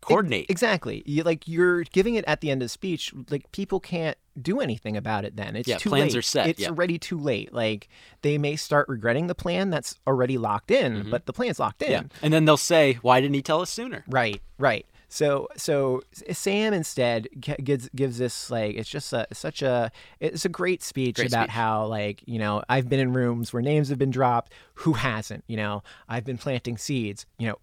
[0.00, 0.46] coordinate.
[0.48, 1.02] Exactly.
[1.06, 3.12] You like you're giving it at the end of the speech.
[3.30, 5.36] Like people can't do anything about it.
[5.36, 6.18] Then it's Yeah, too plans late.
[6.18, 6.68] are set, It's yeah.
[6.68, 7.52] already too late.
[7.52, 7.88] Like
[8.22, 11.88] they may start regretting the plan that's already locked in, but the plan's locked in.
[12.04, 12.06] Mm-hmm.
[12.12, 12.18] yeah.
[12.22, 14.04] And then they'll say, why didn't he tell us sooner?
[14.08, 14.40] Right.
[14.58, 14.86] Right.
[15.12, 20.48] So so Sam instead gives gives this like it's just a, such a it's a
[20.48, 21.50] great speech Great about speech.
[21.50, 25.42] how like you know I've been in rooms where names have been dropped who hasn't
[25.48, 27.56] you know I've been planting seeds you know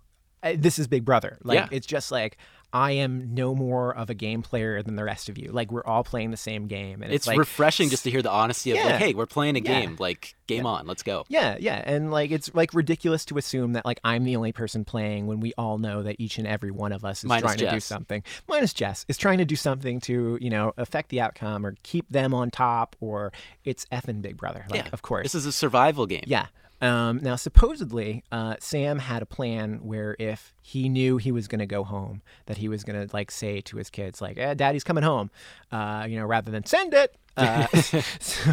[0.56, 1.68] this is Big Brother like Yeah.
[1.72, 2.38] it's just like
[2.74, 5.86] I am no more of a game player than the rest of you like we're
[5.86, 8.72] all playing the same game and it's, It's like refreshing just to hear the honesty
[8.72, 8.84] of, Yeah.
[8.86, 9.80] like, hey, we're playing a Yeah.
[9.82, 9.96] game.
[9.98, 10.86] Like, game on.
[10.86, 11.24] Let's go.
[11.30, 14.84] Yeah, yeah, and like it's like ridiculous to assume that like I'm the only person
[14.84, 17.58] playing when we all know that each and every one of us is Minus trying
[17.60, 18.22] to do something.
[18.50, 22.08] Minus Jess is trying to do something to you know affect the outcome or keep
[22.10, 23.32] them on top, or
[23.64, 24.66] it's effing Big Brother.
[24.70, 24.90] Like, yeah.
[24.92, 25.24] of course.
[25.24, 26.24] This is a survival game.
[26.28, 26.48] Yeah.
[26.80, 31.60] Um, now, supposedly, uh, Sam had a plan where if he knew he was going
[31.60, 34.54] to go home, that he was going to like say to his kids, like, eh,
[34.54, 35.32] "Daddy's coming home,"
[35.72, 37.16] uh, you know, rather than send it.
[37.38, 37.68] Uh,
[38.20, 38.52] so,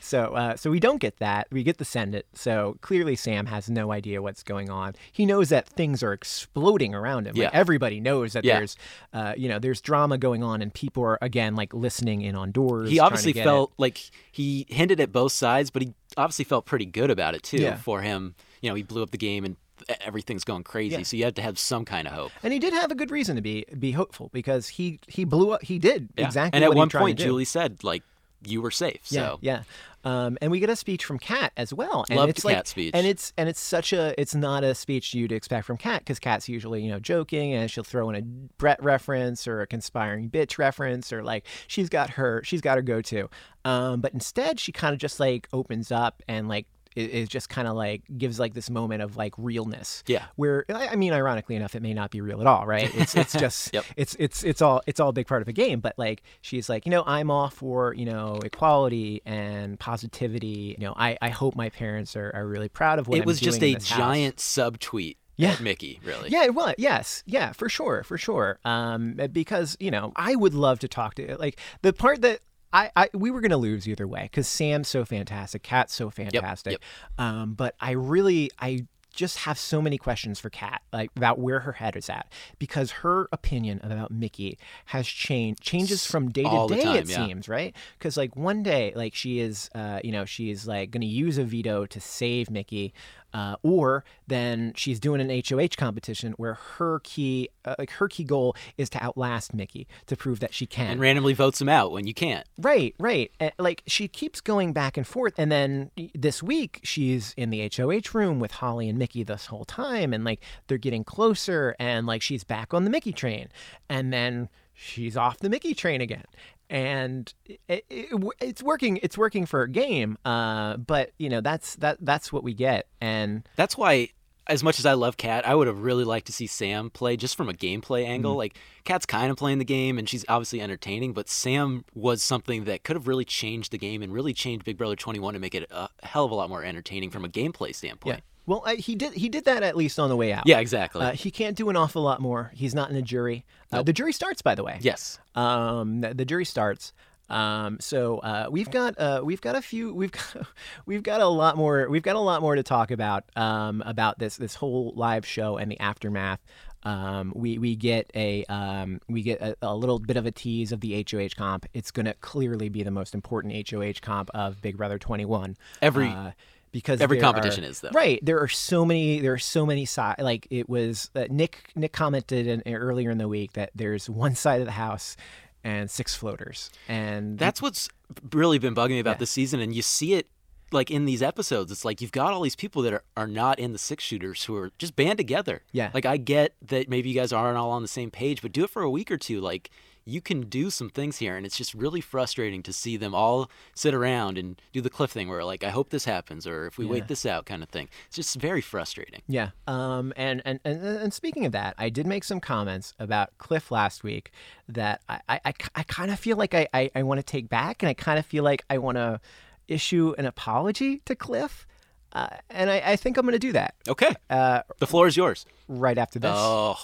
[0.00, 1.46] so, uh, so we don't get that.
[1.50, 2.26] We get the send it.
[2.34, 4.94] So clearly, Sam has no idea what's going on.
[5.12, 7.34] He knows that things are exploding around him.
[7.34, 7.50] Like, Yeah.
[7.52, 8.58] everybody knows that Yeah.
[8.58, 8.76] there's,
[9.12, 12.52] uh, you know, there's drama going on, and people are again like listening in on
[12.52, 12.90] doors.
[12.90, 13.44] he obviously get it.
[13.44, 13.98] felt like
[14.30, 17.58] he hinted at both sides, but he obviously felt pretty good about it too.
[17.58, 17.76] Yeah.
[17.76, 19.56] For him, you know, he blew up the game and
[20.00, 21.02] everything's going crazy, Yeah.
[21.04, 22.32] so you had to have some kind of hope.
[22.42, 25.52] and he did have a good reason to be be hopeful because he he blew
[25.52, 25.62] up.
[25.62, 26.26] He did Yeah.
[26.26, 26.56] exactly.
[26.56, 27.18] And at what one point.
[27.18, 28.02] Julie said like
[28.44, 29.00] you were safe.
[29.08, 29.62] Yeah, So yeah.
[30.04, 32.04] Um, and we get a speech from Kat as well.
[32.08, 32.92] And Loved it's like, Kat's speech.
[32.94, 36.18] And it's and it's such a it's not a speech you'd expect from Kat because
[36.18, 40.30] Kat's usually you know joking and she'll throw in a Brett reference or a conspiring
[40.30, 43.28] bitch reference or like she's got her she's got her go to.
[43.64, 46.66] Um, but instead she kind of just like opens up and like
[46.98, 50.24] i- is just kind of like gives like this moment of like realness Yeah.
[50.36, 53.32] where I mean ironically enough it may not be real at all right it's it's
[53.38, 53.84] just Yep.
[53.96, 56.68] it's it's it's all it's all a big part of a game but like she's
[56.68, 61.28] like you know i'm all for you know equality and positivity you know i i
[61.28, 63.88] hope my parents are, are really proud of what it I'm was just a this
[63.88, 65.54] house." giant subtweet Yeah.
[65.60, 66.30] Michie, really.
[66.30, 66.74] Yeah, it was.
[66.78, 68.58] Yes, yeah, for sure, for sure.
[68.64, 72.40] Um, because you know, I would love to talk to like the part that
[72.72, 76.72] I, I we were gonna lose either way because Sam's so fantastic, Kat's so fantastic.
[76.72, 76.82] yep.
[77.18, 78.86] Um, but I really, I
[79.18, 82.90] just have so many questions for Kat, like about where her head is at, because
[82.92, 86.84] her opinion about Michie has changed, changes from day all to day.
[86.84, 87.26] time, it yeah.
[87.26, 90.90] seems right, because like one day, like she is, uh, you know, she is like
[90.90, 92.92] gonna use a veto to save Michie.
[93.34, 98.24] Uh, or then she's doing an HOH competition where her key, uh, like her key
[98.24, 100.92] goal, is to outlast Michie to prove that she can.
[100.92, 102.46] And randomly votes him out when you can't.
[102.58, 103.30] Right, right.
[103.38, 107.70] And, like she keeps going back and forth, and then this week she's in the
[107.74, 112.06] HOH room with Holly and Michie this whole time, and like they're getting closer, and
[112.06, 113.48] like she's back on the Michie train,
[113.88, 116.24] and then she's off the Michie train again,
[116.70, 118.98] and it, it, it's working.
[119.02, 122.86] It's working for a game, uh, but you know that's that that's what we get,
[123.00, 124.10] and That's why,
[124.48, 127.16] as much as I love Kat, I would have really liked to see Sam play
[127.16, 128.32] just from a gameplay angle.
[128.32, 128.38] Mm-hmm.
[128.38, 132.64] Like, Kat's kind of playing the game and she's obviously entertaining, but Sam was something
[132.64, 135.54] that could have really changed the game and really changed Big Brother 21 to make
[135.54, 138.16] it a hell of a lot more entertaining from a gameplay standpoint.
[138.16, 138.22] yeah.
[138.48, 140.44] Well, I, he did he did that at least on the way out.
[140.46, 141.04] Yeah, exactly.
[141.04, 142.50] Uh, he can't do an awful lot more.
[142.54, 143.44] He's not in a jury.
[143.70, 144.78] Uh, the jury starts, by the way.
[144.80, 145.18] yes.
[145.34, 146.94] Um, the, the jury starts.
[147.28, 150.46] Um, so uh, we've got uh, we've got a few we've got
[150.86, 154.18] we've got a lot more we've got a lot more to talk about um, about
[154.18, 156.40] this this whole live show and the aftermath.
[156.84, 160.72] Um, we we get a um, we get a, a little bit of a tease
[160.72, 161.66] of the HOH comp.
[161.74, 165.58] It's going to clearly be the most important HOH comp of Big Brother 21.
[165.82, 166.30] Every- uh,
[166.72, 167.90] because every competition are- is, though.
[167.94, 168.18] right.
[168.22, 169.20] There are so many.
[169.20, 170.16] There are so many side.
[170.20, 171.70] Like it was uh, Nick.
[171.74, 175.16] Nick commented in, earlier in the week that there's one side of the house
[175.64, 177.88] and six floaters, and That's what's
[178.32, 179.18] really been bugging me about Yeah.
[179.18, 180.28] this season, and you see it
[180.70, 181.72] like in these episodes.
[181.72, 184.44] It's like you've got all these people that are, are not in the six shooters
[184.44, 185.62] who are just band together.
[185.72, 185.90] Yeah.
[185.94, 188.64] Like I get that maybe you guys aren't all on the same page, but do
[188.64, 189.40] it for a week or two.
[189.40, 189.70] Like
[190.08, 193.50] you can do some things here, and it's just really frustrating to see them all
[193.74, 196.78] sit around and do the cliff thing where like I hope this happens or if
[196.78, 196.92] we Yeah.
[196.92, 197.88] wait this out kind of thing.
[198.06, 199.22] It's just very frustrating.
[199.28, 199.50] Yeah.
[199.66, 200.12] Um.
[200.16, 204.02] And and and, and speaking of that, I did make some comments about Cliff last
[204.02, 204.30] week
[204.68, 207.48] that I I, I, I kind of feel like I I, I want to take
[207.48, 209.20] back, and I kind of feel like I want to
[209.68, 211.66] issue an apology to Cliff.
[212.14, 215.14] Uh, and I, I think I'm going to do that Okay, uh, the floor is
[215.14, 215.44] yours.
[215.68, 216.32] right after this.
[216.34, 216.74] Oh,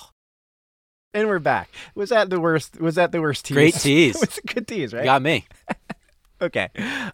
[1.14, 1.70] And we're back.
[1.94, 2.80] Was that the worst?
[2.80, 3.54] Was that the worst tease?
[3.54, 4.16] Great tease.
[4.16, 5.00] it was a good tease, right?
[5.00, 5.46] you got me.
[6.42, 6.68] Okay.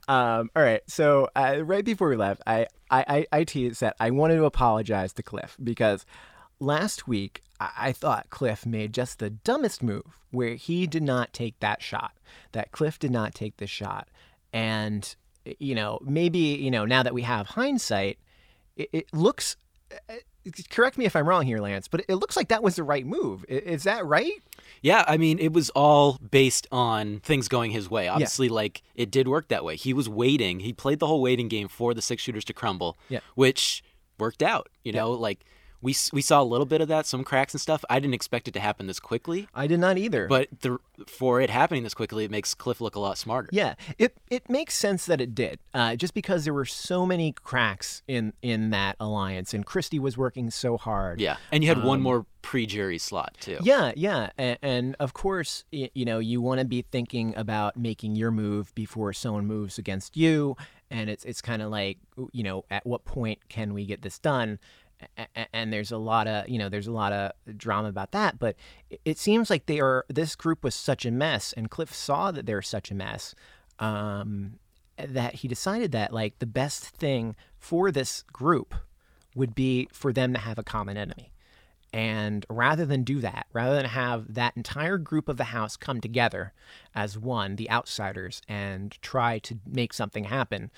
[0.09, 0.81] Um, all right.
[0.89, 4.45] So uh, right before we left, I, I, I, I teased that I wanted to
[4.45, 6.05] apologize to Cliff because
[6.59, 11.33] last week I, I thought Cliff made just the dumbest move where he did not
[11.33, 12.13] take that shot.
[12.53, 14.09] That Cliff did not take the shot.
[14.53, 15.15] And,
[15.59, 18.19] you know, maybe, you know, now that we have hindsight,
[18.75, 19.57] it, it looks.
[20.71, 23.05] Correct me if I'm wrong here, Lance, but it looks like that was the right
[23.07, 23.45] move.
[23.49, 24.33] Is that right?
[24.83, 28.09] Yeah, I mean, it was all based on things going his way.
[28.09, 29.77] Obviously, like it did work that way.
[29.77, 30.61] He was waiting.
[30.61, 33.21] He played the whole waiting game for the six shooters to crumble, Yeah.
[33.35, 33.83] which
[34.19, 34.69] worked out.
[34.83, 35.41] You know, like
[35.83, 37.85] we we saw a little bit of that, some cracks and stuff.
[37.89, 40.27] I didn't expect it to happen this quickly, I did not either.
[40.29, 43.49] but the, for it happening this quickly, it makes Cliff look a lot smarter.
[43.53, 47.33] Yeah, it it makes sense that it did, uh, just because there were so many
[47.33, 51.21] cracks in in that alliance, and Christie was working so hard.
[51.21, 53.57] Yeah, and you had one more pre-jury slot too.
[53.57, 57.35] Um, Yeah, yeah, and, and of course, y- you know, you want to be thinking
[57.37, 60.57] about making your move before someone moves against you,
[60.91, 61.99] and it's it's kind of like,
[62.33, 64.59] you know, at what point can we get this done?
[65.53, 68.57] And there's a lot of, you know, there's a lot of drama about that, but
[69.05, 70.05] it- seems like they are.
[70.09, 73.35] This group was such a mess, and Cliff saw that they were such a mess,
[73.79, 74.59] um,
[74.97, 78.75] that he decided that like the best thing for this group
[79.35, 81.33] would be for them to have a common enemy.
[81.93, 86.01] And rather than do that, rather than have that entire group of the house come
[86.01, 86.53] together
[86.95, 90.71] as one, the outsiders, and try to make something happen,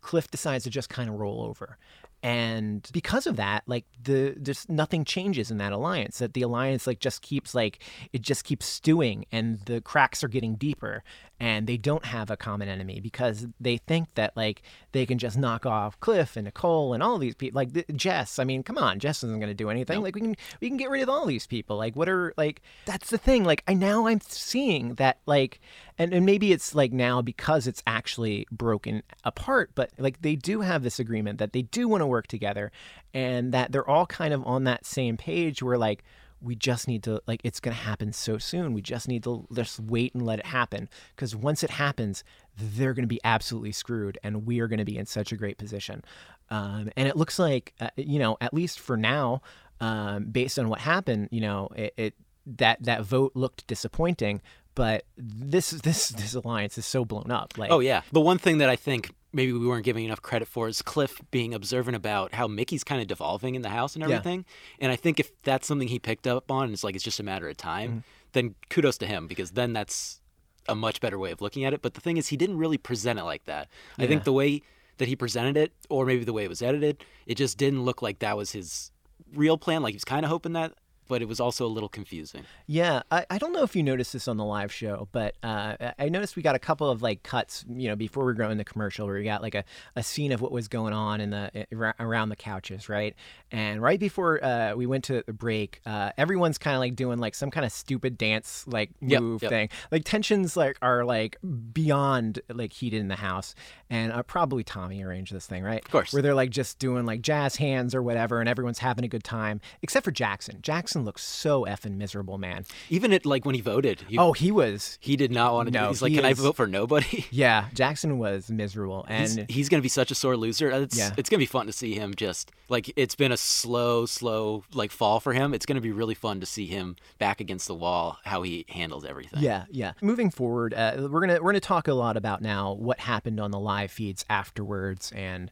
[0.00, 1.78] Cliff decides to just kind of roll over
[2.22, 6.86] and because of that like the just nothing changes in that alliance that the alliance
[6.86, 11.04] like just keeps like it just keeps stewing and the cracks are getting deeper
[11.40, 15.38] and they don't have a common enemy because they think that like they can just
[15.38, 18.98] knock off Cliff and Nicole and all these people like Jess I mean come on
[18.98, 20.02] Jess isn't going to do anything.
[20.02, 21.76] Like we can we can get rid of all these people.
[21.76, 23.44] Like what are like that's the thing.
[23.44, 25.60] Like I now I'm seeing that like
[25.96, 30.60] and, and maybe it's like now because it's actually broken apart but like they do
[30.60, 32.70] have this agreement that they do want to work together
[33.14, 36.04] and that they're all kind of on that same page where like
[36.40, 38.72] we just need to like it's going to happen so soon.
[38.72, 40.88] We just need to just wait and let it happen.
[41.14, 42.24] Because once it happens
[42.60, 45.36] they're going to be absolutely screwed and we are going to be in such a
[45.36, 46.04] great position.
[46.50, 49.42] Um, and it looks like uh, you know at least for now
[49.80, 52.14] um, based on what happened you know it, it
[52.46, 54.40] that that vote looked disappointing
[54.74, 58.02] but this this this alliance is so blown up like oh yeah.
[58.12, 61.20] The one thing that i think maybe we weren't giving enough credit for is Cliff
[61.30, 64.44] being observant about how Michie's kind of devolving in the house and everything.
[64.46, 64.84] Yeah.
[64.84, 67.22] And I think if that's something he picked up on, it's like it's just a
[67.22, 67.98] matter of time, mm-hmm.
[68.32, 70.20] then kudos to him because then that's
[70.68, 71.82] a much better way of looking at it.
[71.82, 73.68] But the thing is, he didn't really present it like that.
[73.96, 74.04] Yeah.
[74.04, 74.62] I think the way
[74.98, 78.02] that he presented it, or maybe the way it was edited, it just didn't look
[78.02, 78.90] like that was his
[79.34, 79.82] real plan.
[79.82, 80.74] Like he was kind of hoping that
[81.08, 82.44] but it was also a little confusing.
[82.66, 85.92] Yeah, I, I don't know if you noticed this on the live show, but uh,
[85.98, 88.58] I noticed we got a couple of like cuts, you know, before we are going
[88.58, 89.64] the commercial, where we got like a,
[89.96, 91.66] a scene of what was going on in the
[91.98, 93.14] around the couches, right?
[93.50, 97.18] And right before uh, we went to the break, uh, everyone's kind of like doing
[97.18, 99.50] like some kind of stupid dance like move yep, yep.
[99.50, 99.68] thing.
[99.90, 101.38] Like tensions like are like
[101.72, 103.54] beyond like heated in the house,
[103.88, 105.84] and uh, probably Tommy arranged this thing, right?
[105.84, 106.12] Of course.
[106.12, 109.24] Where they're like just doing like jazz hands or whatever, and everyone's having a good
[109.24, 110.58] time, except for Jackson.
[110.60, 112.64] Jackson looks so effing miserable, man.
[112.90, 114.02] Even at like when he voted.
[114.08, 114.98] He, oh, he was.
[115.00, 115.72] He did not want to.
[115.72, 117.26] No, do, he's like, he can is, I vote for nobody?
[117.38, 120.70] Yeah, Jackson was miserable, and he's, he's going to be such a sore loser.
[120.70, 121.12] It's, yeah.
[121.16, 124.64] it's going to be fun to see him just like it's been a slow, slow
[124.72, 125.54] like fall for him.
[125.54, 128.64] It's going to be really fun to see him back against the wall, how he
[128.68, 129.42] handles everything.
[129.42, 129.92] Yeah, yeah.
[130.00, 133.50] Moving forward, uh, we're gonna we're gonna talk a lot about now what happened on
[133.50, 135.50] the live feeds afterwards and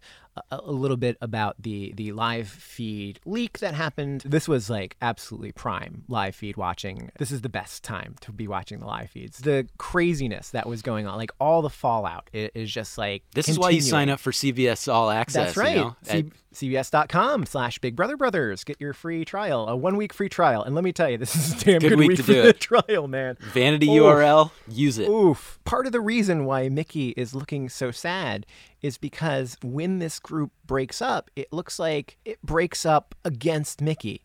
[0.51, 4.23] a, a little bit about the the live feed leak that happened.
[4.25, 7.11] This was like absolutely prime live feed watching.
[7.19, 9.39] This is the best time to be watching the live feeds.
[9.39, 13.63] The craziness that was going on, like all the fallout, is just like this continuing.
[13.63, 15.55] is why you sign up for CBS All Access.
[15.55, 15.77] That's right.
[15.77, 15.97] You know?
[16.03, 18.65] C- CBS.com slash Big Brother Brothers.
[18.65, 20.63] Get your free trial, a one week free trial.
[20.63, 22.33] And let me tell you, this is a damn good, good week, week to for
[22.33, 22.61] do the it.
[22.61, 23.37] trial, man.
[23.53, 24.03] Vanity Oof.
[24.03, 25.09] URL, use it.
[25.09, 25.59] Oof.
[25.65, 28.47] Part of the reason why Michie is looking so sad
[28.87, 34.23] is because when this group breaks up, it looks like it breaks up against Michie.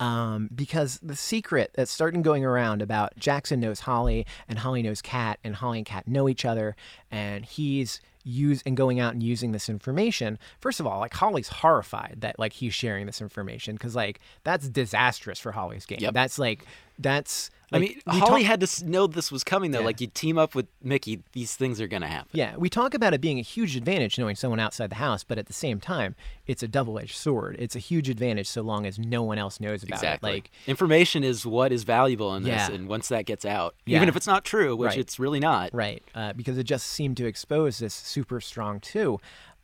[0.00, 5.00] Um, because the secret that's starting going around about Jackson knows Holly and Holly knows
[5.00, 6.74] Kat and Holly and Kat know each other
[7.12, 11.48] and he's use and going out and using this information first of all like holly's
[11.48, 16.14] horrified that like he's sharing this information because like that's disastrous for holly's game yep.
[16.14, 16.64] that's like
[16.98, 19.80] that's like, I mean, Holly talk- had to know this was coming though.
[19.80, 19.86] Yeah.
[19.86, 22.30] Like you team up with Michie, these things are going to happen.
[22.32, 25.38] Yeah, we talk about it being a huge advantage knowing someone outside the house, but
[25.38, 26.14] at the same time,
[26.46, 27.56] it's a double-edged sword.
[27.58, 30.30] It's a huge advantage so long as no one else knows about exactly.
[30.30, 30.34] it.
[30.34, 32.70] Like information is what is valuable in this, yeah.
[32.70, 33.96] and once that gets out, yeah.
[33.96, 34.98] even if it's not true, which right.
[34.98, 36.02] it's really not, right?
[36.14, 39.18] Uh, because it just seemed to expose this super strong too.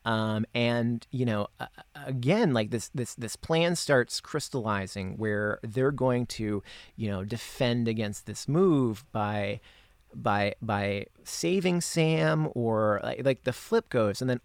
[0.04, 1.66] Um, and you know, uh,
[2.06, 6.62] again, like this, this, this plan starts crystallizing where they're going to,
[6.96, 9.60] you know, defend against this move by,
[10.14, 14.40] by, by saving Sam, or like, like the flip goes, and then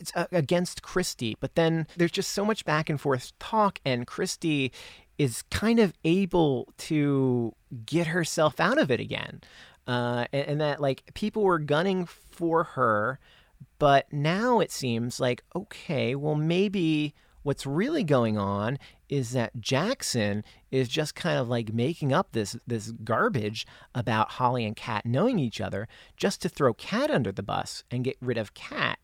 [0.00, 1.36] it's against Christie.
[1.38, 4.72] But then there's just so much back and forth talk, and Christie
[5.18, 7.54] is kind of able to
[7.86, 9.40] get herself out of it again.
[9.86, 13.20] Uh, and, and that like people were gunning for her
[13.78, 20.42] but now it seems like, okay, well, maybe what's really going on is that Jackson
[20.70, 25.38] is just kind of like making up this this garbage about Holly and Kat knowing
[25.38, 28.98] each other just to throw Kat under the bus and get rid of Kat.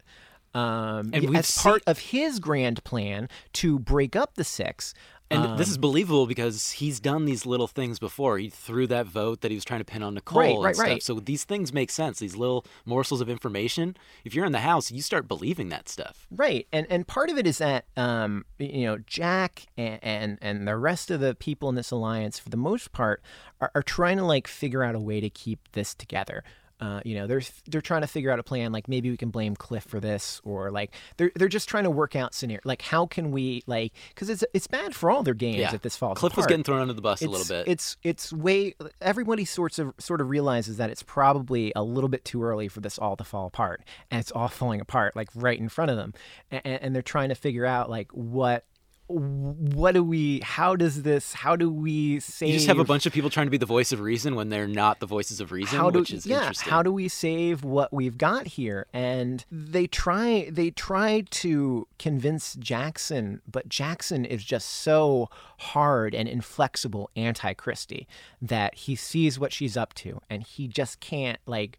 [0.53, 4.95] Um, and as part of his grand plan to break up the six,
[5.31, 8.39] and um, this is um, believable because he's done these little things before.
[8.39, 10.75] He threw that vote that he was trying to pin on Nicole right, and right,
[10.75, 10.87] stuff.
[10.87, 11.03] Right.
[11.03, 12.19] So these things make sense.
[12.19, 13.97] These little morsels of information.
[14.25, 16.27] If you're in the house, you start believing that stuff.
[16.31, 16.67] Right.
[16.73, 20.77] And and part of it is that um, you know Jack and, and and the
[20.77, 23.23] rest of the people in this alliance, for the most part,
[23.61, 26.43] are, are trying to like figure out a way to keep this together.
[26.81, 28.73] Uh, you know, they're they're trying to figure out a plan.
[28.73, 31.91] Like maybe we can blame Cliff for this, or like they're they're just trying to
[31.91, 32.61] work out scenario.
[32.65, 35.75] Like how can we like because it's it's bad for all their games Yeah.
[35.75, 36.19] if this falls apart.
[36.21, 37.69] Cliff was getting thrown under the bus a little bit.
[37.69, 42.25] It's it's way everybody sorts of sort of realizes that it's probably a little bit
[42.25, 45.59] too early for this all to fall apart, and it's all falling apart like right
[45.59, 46.15] in front of them,
[46.51, 48.65] and, and they're trying to figure out like what
[49.11, 53.07] what do we how does this how do we save you just have a bunch
[53.07, 55.53] of people trying to be the voice of reason when they're not the voices of
[55.53, 56.71] reason, how do, which is yeah, interesting.
[56.71, 58.87] How do we save what we've got here?
[58.93, 66.29] And they try they try to convince Jackson, but Jackson is just so hard and
[66.29, 68.07] inflexible anti Christie
[68.41, 71.79] that he sees what she's up to and he just can't like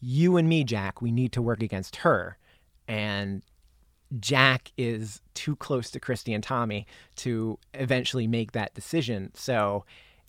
[0.00, 2.36] you and me, Jack, we need to work against her.
[2.88, 3.42] And
[4.20, 6.86] Jack is too close to Christie and Tommy
[7.16, 9.30] to eventually make that decision.
[9.34, 9.84] So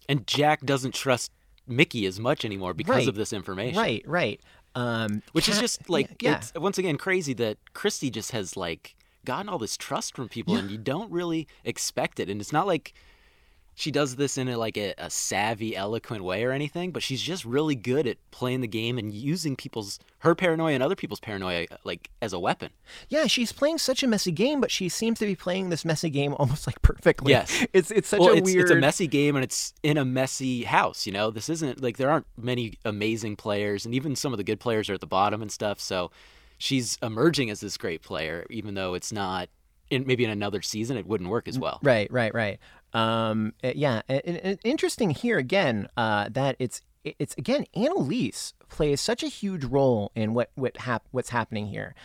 [0.10, 1.32] and Jack doesn't trust
[1.68, 3.08] Michie as much anymore because Right.
[3.08, 3.78] of this information.
[3.80, 4.40] Right, right.
[4.76, 8.96] Um, Which is just like yeah, it's once again crazy that Christie just has like
[9.26, 12.30] gotten all this trust from people and you don't really expect it.
[12.30, 12.94] And it's not like
[13.76, 17.22] she does this in a like a, a savvy, eloquent way or anything, but she's
[17.22, 21.20] just really good at playing the game and using people's her paranoia and other people's
[21.20, 22.70] paranoia uh, like as a weapon.
[23.10, 23.26] yeah.
[23.26, 26.34] She's playing such a messy game, but she seems to be playing this messy game
[26.40, 27.32] almost like perfectly.
[27.32, 27.66] Yes.
[27.74, 28.62] it's it's such well, a it's, weird.
[28.62, 31.06] it's a messy game and it's in a messy house.
[31.06, 34.44] You know, this isn't like there aren't many amazing players, and even some of the
[34.44, 35.80] good players are at the bottom and stuff.
[35.80, 36.12] So
[36.58, 39.50] she's emerging as this great player, even though it's not.
[39.90, 41.80] In, maybe in another season, it wouldn't work as well.
[41.84, 42.58] Right, right, right.
[42.94, 49.02] Um, uh, yeah, and- and interesting here again uh, that it's it's again Analyse plays
[49.02, 51.96] such a huge role in what what hap- what's happening here.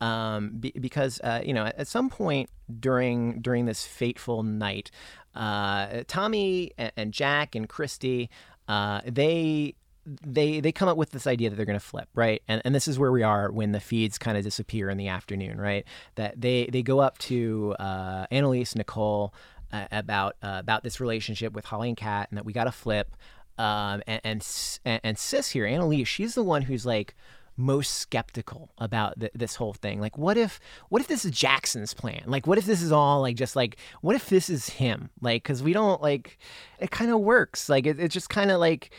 [0.00, 4.90] Um, be, because uh, you know at some point during during this fateful night,
[5.34, 8.28] uh, Tommy and, and Jack and Christie,
[8.68, 9.74] uh, they
[10.06, 12.74] they they come up with this idea that they're going to flip right and and
[12.74, 15.86] this is where we are when the feeds kind of disappear in the afternoon right
[16.16, 19.32] that they they go up to uh, Analyse Nicole
[19.74, 22.72] uh, about uh, about this relationship with Holly and Kat and that we got to
[22.72, 23.16] flip
[23.58, 27.14] um, and, and and Sis here Analyse she's the one who's like
[27.56, 30.00] most skeptical about th- this whole thing.
[30.00, 30.58] Like what if
[30.88, 32.22] what if this is Jackson's plan?
[32.26, 35.10] Like what if this is all like just like what if this is him?
[35.20, 36.38] Like because we don't like
[36.80, 37.68] it kind of works.
[37.68, 38.92] Like it, it just kind of like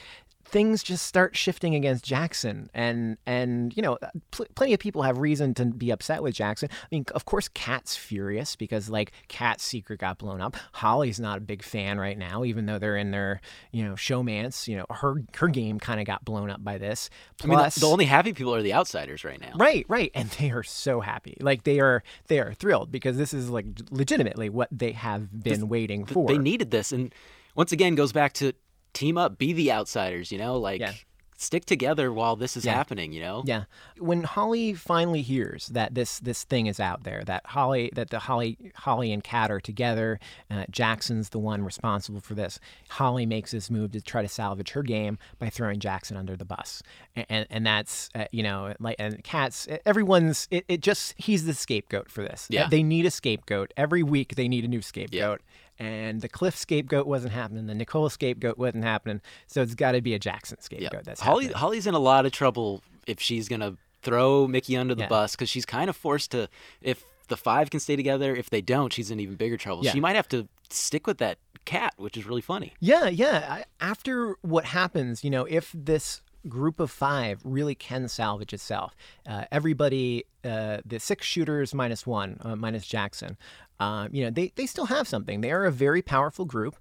[0.45, 3.97] things just start shifting against Jackson, and and you know,
[4.31, 6.69] pl- plenty of people have reason to be upset with Jackson.
[6.71, 10.55] I mean, of course, Kat's furious because like Kat's secret got blown up.
[10.73, 13.41] Holly's not a big fan right now, even though they're in their
[13.71, 14.67] you know showmance.
[14.67, 17.09] You know, her her game kind of got blown up by this.
[17.43, 19.53] I mean, the, the only happy people are the outsiders right now.
[19.55, 21.37] Right, right, and they are so happy.
[21.39, 25.67] Like they are, they are thrilled because this is like legitimately what they have been
[25.67, 26.27] waiting for.
[26.27, 27.13] They needed this, and
[27.55, 28.53] once again goes back to
[28.95, 30.31] team up, be the outsiders.
[30.31, 30.93] You know, like Yeah.
[31.37, 32.73] stick together while this is Yeah.
[32.75, 33.11] happening.
[33.11, 33.65] You know, Yeah.
[33.99, 38.19] When Holly finally hears that this this thing is out there, that Holly that the
[38.19, 40.17] Holly Holly and Kat are together,
[40.49, 42.57] uh, Jackson's the one responsible for this.
[42.87, 46.45] Holly makes this move to try to salvage her game by throwing Jackson under the
[46.45, 46.81] bus,
[47.17, 51.45] and and, and that's uh, you know like and Kat's everyone's it, it just he's
[51.45, 52.47] the scapegoat for this.
[52.49, 52.69] Yeah.
[52.69, 54.35] They need a scapegoat every week.
[54.35, 55.41] They need a new scapegoat.
[55.77, 57.67] And the Cliff scapegoat wasn't happening.
[57.67, 59.21] The Nicole scapegoat wasn't happening.
[59.47, 60.93] So it's got to be a Jackson scapegoat.
[60.93, 61.01] Yeah.
[61.03, 61.45] That's Holly.
[61.45, 61.59] happening.
[61.59, 65.07] Holly's in a lot of trouble if she's gonna throw Michie under the Yeah.
[65.09, 66.47] bus because she's kind of forced to.
[66.81, 69.83] If the five can stay together, if they don't, she's in even bigger trouble.
[69.83, 69.91] Yeah.
[69.91, 72.73] She might have to stick with that Kat, which is really funny.
[72.79, 73.63] Yeah, yeah.
[73.81, 78.95] After what happens, you know, if this group of five really can salvage itself,
[79.27, 83.35] uh, everybody, uh, the six shooters minus one, uh, minus Jackson,
[83.79, 85.41] um, you know, they, they still have something.
[85.41, 86.75] They are a very powerful group.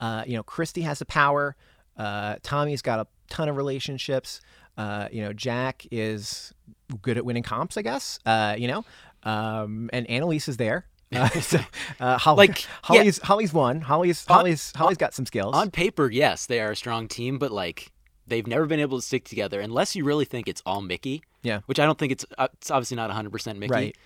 [0.00, 1.56] Uh, you know, Christie has a power.
[1.96, 4.40] Uh, Tommy's got a ton of relationships.
[4.76, 6.54] Uh, you know, Jack is
[7.02, 8.18] good at winning comps, I guess.
[8.24, 8.84] Uh, you know,
[9.24, 10.86] um, and Analyse is there.
[11.10, 11.58] Uh, so,
[12.00, 12.68] uh, Holly, Like, yeah.
[12.82, 13.80] Holly's Holly's won.
[13.80, 15.56] Holly's Holly's Holly's got some skills.
[15.56, 17.90] On paper, yes, they are a strong team, but like
[18.26, 21.22] they've never been able to stick together unless you really think it's all Michie.
[21.42, 21.60] Yeah.
[21.64, 22.26] Which I don't think it's.
[22.38, 23.70] It's obviously not 100% Michie.
[23.72, 23.96] Right.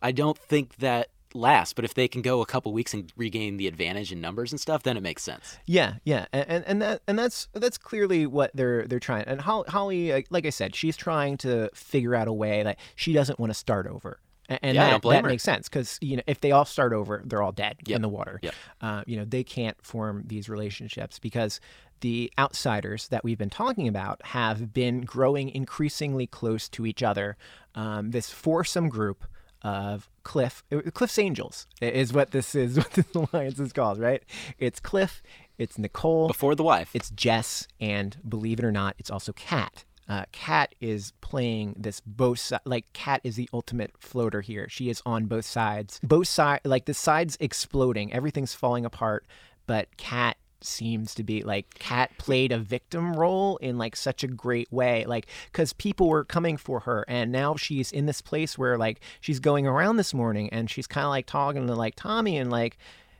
[0.00, 1.72] I don't think that lasts.
[1.72, 4.60] But if they can go a couple weeks and regain the advantage in numbers and
[4.60, 5.58] stuff, then it makes sense.
[5.66, 9.24] Yeah, yeah, and, and and that and that's that's clearly what they're they're trying.
[9.24, 13.38] And Holly, like- I said, she's trying to figure out a way that she doesn't
[13.38, 14.18] want to start over.
[14.48, 16.92] And Yeah, that, don't blame that makes sense because you know if they all start
[16.92, 18.40] over, they're all dead in the water.
[18.42, 18.54] Yep.
[18.80, 21.60] Uh, you know they can't form these relationships because
[22.00, 27.36] the outsiders that we've been talking about have been growing increasingly close to each other.
[27.74, 29.24] Um, this foursome group
[29.62, 32.76] of Cliff, uh, Cliff's Angels is what this is.
[32.78, 34.22] What this alliance is called, right?
[34.58, 35.22] It's Cliff,
[35.58, 36.90] it's Nicole, Before the wife.
[36.94, 39.84] it's Jess, and believe it or not, it's also Kat.
[40.08, 44.68] uh, Kat is playing this both si- like Kat is the ultimate floater here.
[44.68, 49.24] She is on both sides, both side like the sides exploding, everything's falling apart,
[49.66, 54.28] but Kat seems to be like Kat played a victim role in like such a
[54.28, 58.58] great way like cuz people were coming for her and now she's in this place
[58.58, 61.94] where like she's going around this morning and she's kind of like talking to like
[61.96, 62.76] Tommy and like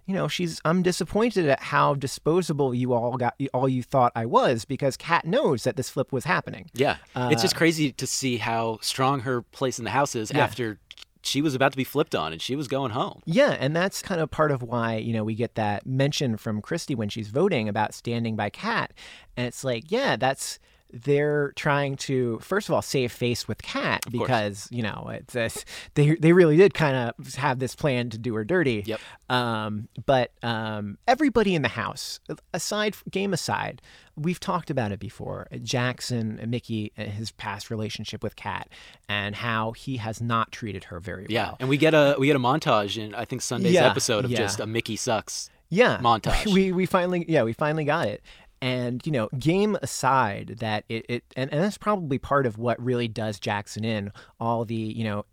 [0.06, 4.26] you know she's I'm disappointed at how disposable you all got all you thought I
[4.26, 6.96] was because Kat knows that this flip was happening Yeah.
[7.14, 10.78] it's just uh, crazy to see how strong her place in the house is after
[11.22, 13.22] she was about to be flipped on and she was going home.
[13.24, 16.62] Yeah, and that's kind of part of why, you know, we get that mention from
[16.62, 18.92] Christie when she's voting about standing by Kat.
[19.36, 20.58] And it's like, yeah, that's
[20.92, 25.64] they're trying to first of all save face with Kat because, you know, it's, it's
[25.94, 28.82] they they really did kind of have this plan to do her dirty.
[28.86, 29.00] Yep.
[29.28, 32.18] Um, but um, everybody in the house,
[32.52, 33.80] aside game aside,
[34.16, 35.46] we've talked about it before.
[35.62, 38.68] Jackson, Michie, and his past relationship with Kat,
[39.08, 41.42] and how he has not treated her very Yeah.
[41.42, 41.50] well.
[41.52, 44.24] Yeah, and we get a we get a montage in I think Sunday's Yeah, episode
[44.24, 44.38] of yeah.
[44.38, 45.48] just a Michie sucks.
[45.68, 46.52] yeah montage.
[46.52, 48.22] we we finally yeah we finally got it
[48.62, 52.78] and you know game aside that it, it and, and that's probably part of what
[52.82, 55.24] really does jackson in all the you know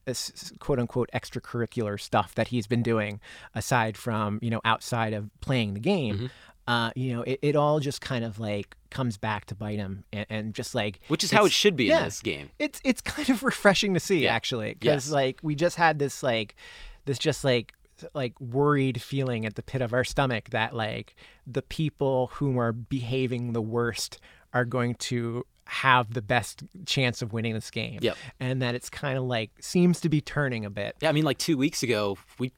[0.60, 3.20] quote unquote extracurricular stuff that he's been doing
[3.56, 6.26] aside from you know outside of playing the game Mm-hmm.
[6.68, 10.04] uh, you know it, it all just kind of like comes back to bite him
[10.14, 12.00] and, and just like Which is how it should be yeah.
[12.00, 12.50] in this game.
[12.60, 14.34] it's it's kind of refreshing to see Yeah.
[14.36, 15.12] actually because Yes.
[15.12, 16.56] like we just had this like
[17.06, 17.74] this just like
[18.14, 22.72] like worried feeling at the pit of our stomach that like the people who are
[22.72, 24.20] behaving the worst
[24.54, 28.18] are going to have the best chance of winning this game Yep.
[28.40, 31.26] and that it's kind of like seems to be turning a bit Yeah, I mean
[31.26, 32.52] like 2 weeks ago we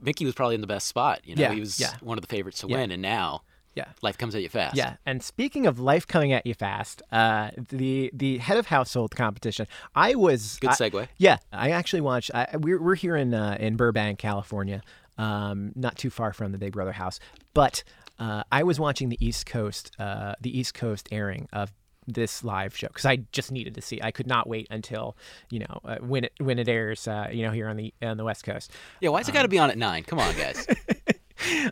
[0.00, 1.42] Michie was probably in the best spot, you know.
[1.42, 1.92] Yeah, he was yeah.
[2.00, 2.78] one of the favorites to Yeah.
[2.78, 3.42] win and now
[3.74, 4.76] yeah life comes at you fast.
[4.76, 9.14] Yeah, and speaking of life coming at you fast, uh, the the head of household
[9.14, 11.08] competition, I was Good I- segue.
[11.18, 12.30] yeah, I actually watched.
[12.34, 14.82] I, we're we're here in uh, in Burbank, California,
[15.18, 17.18] um, not too far from the Big Brother house.
[17.52, 17.84] But
[18.18, 21.72] uh, I was watching the East Coast, uh, the East Coast airing of
[22.06, 23.98] this live show because I just needed to see.
[24.02, 25.16] I could not wait until
[25.50, 27.08] you know uh, when it when it airs.
[27.08, 28.70] Uh, you know here on the on the West Coast.
[29.00, 30.02] Yeah, why's it got to be on at 9?
[30.04, 30.66] Come on, guys.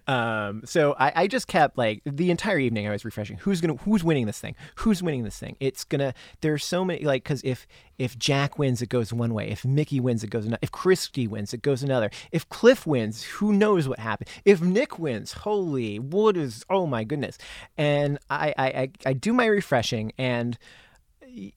[0.06, 3.38] Um, so I, I just kept like the entire evening I was refreshing.
[3.38, 4.54] Who's gonna who's winning this thing?
[4.76, 5.56] Who's winning this thing?
[5.60, 7.66] It's gonna there's so many like because if
[7.98, 9.48] if Jack wins it goes one way.
[9.48, 10.58] If Michie wins it goes another.
[10.62, 12.10] If Christie wins it goes another.
[12.32, 14.28] If Cliff wins, who knows what happened?
[14.44, 17.38] If Nick wins, holy what is oh my goodness.
[17.76, 20.58] And I I I, I do my refreshing and.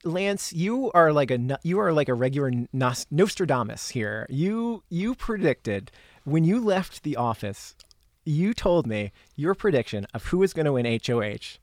[0.05, 4.25] Lance, you are like a you are like a regular Nostradamus here.
[4.29, 5.91] You you predicted
[6.23, 7.75] when you left the office,
[8.25, 11.59] you told me your prediction of who was going to win HOH,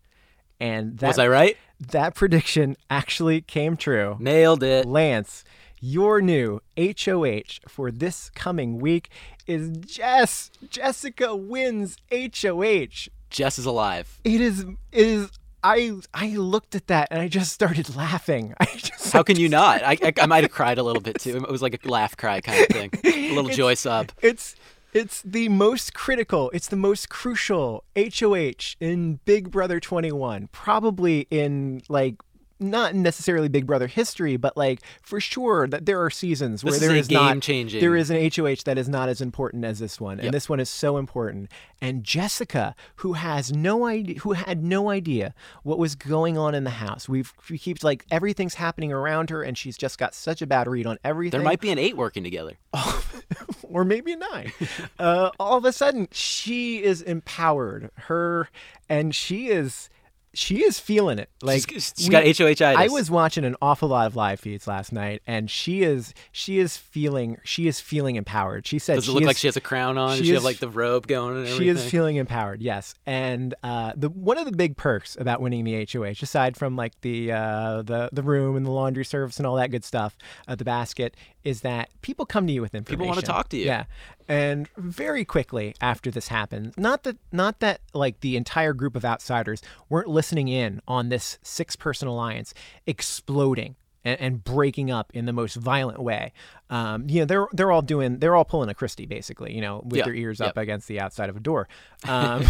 [0.61, 1.57] and that was I right?
[1.91, 4.17] that prediction actually came true.
[4.21, 4.87] Nailed it.
[4.87, 5.45] Lance,
[5.81, 9.11] your new HOH for this coming week
[9.47, 10.51] is Jess.
[10.69, 13.09] Jessica wins HOH.
[13.31, 14.21] Jess is alive.
[14.25, 15.31] It is it is
[15.65, 18.55] I I looked at that and I just started laughing.
[18.61, 19.83] I just How can you not?
[19.83, 21.37] I, I, I might have cried a little bit too.
[21.37, 22.91] It was like a laugh cry kind of thing.
[23.05, 24.13] A little joy sub.
[24.21, 24.55] It's
[24.93, 26.51] it's the most critical.
[26.53, 30.49] It's the most crucial HOH in Big Brother 21.
[30.53, 32.17] Probably in like
[32.63, 36.83] not necessarily Big Brother history, but like for sure that there are seasons where This
[36.83, 39.65] is there a is not game-changing- there is an HOH that is not as important
[39.65, 40.33] as this one, and Yep.
[40.33, 41.51] this one is so important.
[41.81, 45.35] And Jessica, who has no idea, who had no idea
[45.65, 49.43] what was going on in the house, we've we keep like everything's happening around her,
[49.43, 51.97] and she's just got such a bad read on everything There might be an eight
[51.97, 52.53] working together.
[53.65, 54.53] or maybe a nine.
[54.99, 57.91] uh, all of a sudden, she is empowered.
[57.97, 58.49] Her
[58.89, 59.89] and she is
[60.35, 61.29] she is feeling it.
[61.43, 62.63] Like She's- she's got HOH-itis.
[62.63, 66.59] I was watching an awful lot of live feeds last night, and she is she
[66.59, 68.67] is feeling she is feeling empowered.
[68.67, 70.13] She said Does it she look is, like she has a crown on?
[70.15, 71.63] she Does she have like the robe going and everything?
[71.63, 72.95] she is feeling empowered, yes.
[73.05, 76.99] And uh, the one of the big perks about winning the HOH, aside from like
[77.03, 80.17] the uh, the the room and the laundry service and all that good stuff,
[80.49, 82.99] uh, the basket, is that people come to you with information.
[82.99, 83.67] People wanna talk to you.
[83.67, 83.85] Yeah.
[84.29, 89.05] And very quickly after this happened, not that not that like the entire group of
[89.05, 92.55] outsiders weren't listening in on this six person alliance
[92.87, 96.33] exploding and, and breaking up in the most violent way.
[96.71, 99.83] Um, you know, they're they're all doing they're all pulling a Christie basically, you know,
[99.85, 101.69] with Yeah, their ears up against the outside of a door.
[102.09, 102.45] Um,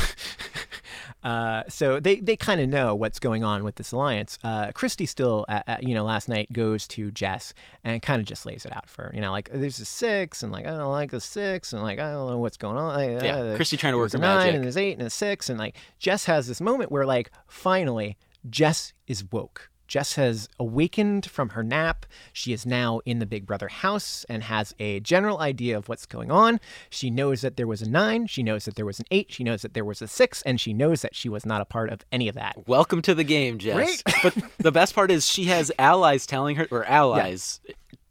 [1.22, 4.38] uh, so they, they kind of know what's going on with this alliance.
[4.42, 8.26] Uh, Christie still, uh, uh, you know, last night goes to Jess and kind of
[8.26, 9.10] just lays it out for her.
[9.14, 11.98] You know, like there's a six and like I don't like a six and like
[11.98, 12.94] I don't know what's going on.
[12.94, 14.54] Like, Yeah, uh, Christie trying to work her nine magic.
[14.54, 18.16] and there's eight and a six and like Jess has this moment where like finally
[18.48, 19.68] Jess is woke.
[19.92, 22.06] Jess has awakened from her nap.
[22.32, 26.06] She is now in the Big Brother house and has a general idea of what's
[26.06, 26.60] going on.
[26.88, 29.44] She knows that there was a nine, she knows that there was an eight, she
[29.44, 31.90] knows that there was a six, and she knows that she was not a part
[31.90, 32.66] of any of that.
[32.66, 33.76] Welcome to the game, Jess.
[33.76, 34.02] Right?
[34.22, 37.60] but the best part is she has allies telling her, or allies.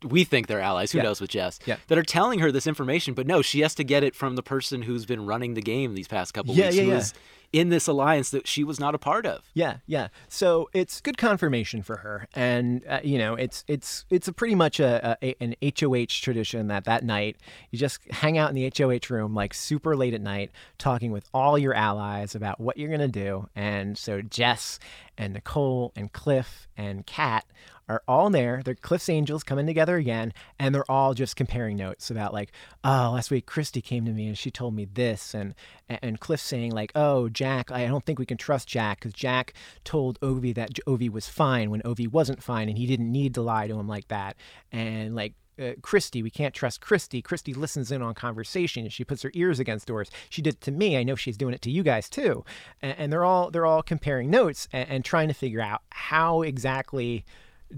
[0.03, 0.91] We think they're allies.
[0.91, 1.03] Who Yeah.
[1.05, 1.59] knows with Jess?
[1.65, 1.77] Yeah.
[1.87, 4.43] That are telling her this information, but no, she has to get it from the
[4.43, 6.97] person who's been running the game these past couple Yeah, weeks, yeah, who yeah.
[6.97, 7.13] is
[7.53, 9.43] in this alliance that she was not a part of.
[9.53, 10.07] Yeah, yeah.
[10.29, 14.55] So it's good confirmation for her, and uh, you know, it's it's it's a pretty
[14.55, 17.35] much a, a an HOH tradition that that night
[17.69, 21.27] you just hang out in the HOH room like super late at night, talking with
[21.33, 23.49] all your allies about what you're gonna do.
[23.55, 24.79] And so Jess
[25.17, 27.45] and Nicole and Cliff and Kat
[27.91, 28.61] are all there.
[28.63, 32.51] They're Cliff's Angels coming together again, and they're all just comparing notes about like,
[32.83, 35.53] oh, last week Christie came to me and she told me this, and
[35.89, 39.53] and Cliff saying like, oh, Jack, I don't think we can trust Jack because Jack
[39.83, 43.41] told Ovi that Ovi was fine when Ovi wasn't fine, and he didn't need to
[43.41, 44.37] lie to him like that,
[44.71, 45.33] and like.
[45.59, 47.21] Uh, Christie, we can't trust Christie.
[47.21, 48.87] Christie listens in on conversation.
[48.89, 50.09] She puts her ears against doors.
[50.29, 50.97] She did it to me.
[50.97, 52.45] I know she's doing it to you guys too.
[52.81, 56.41] And, and they're all they're all comparing notes and, and trying to figure out how
[56.41, 57.25] exactly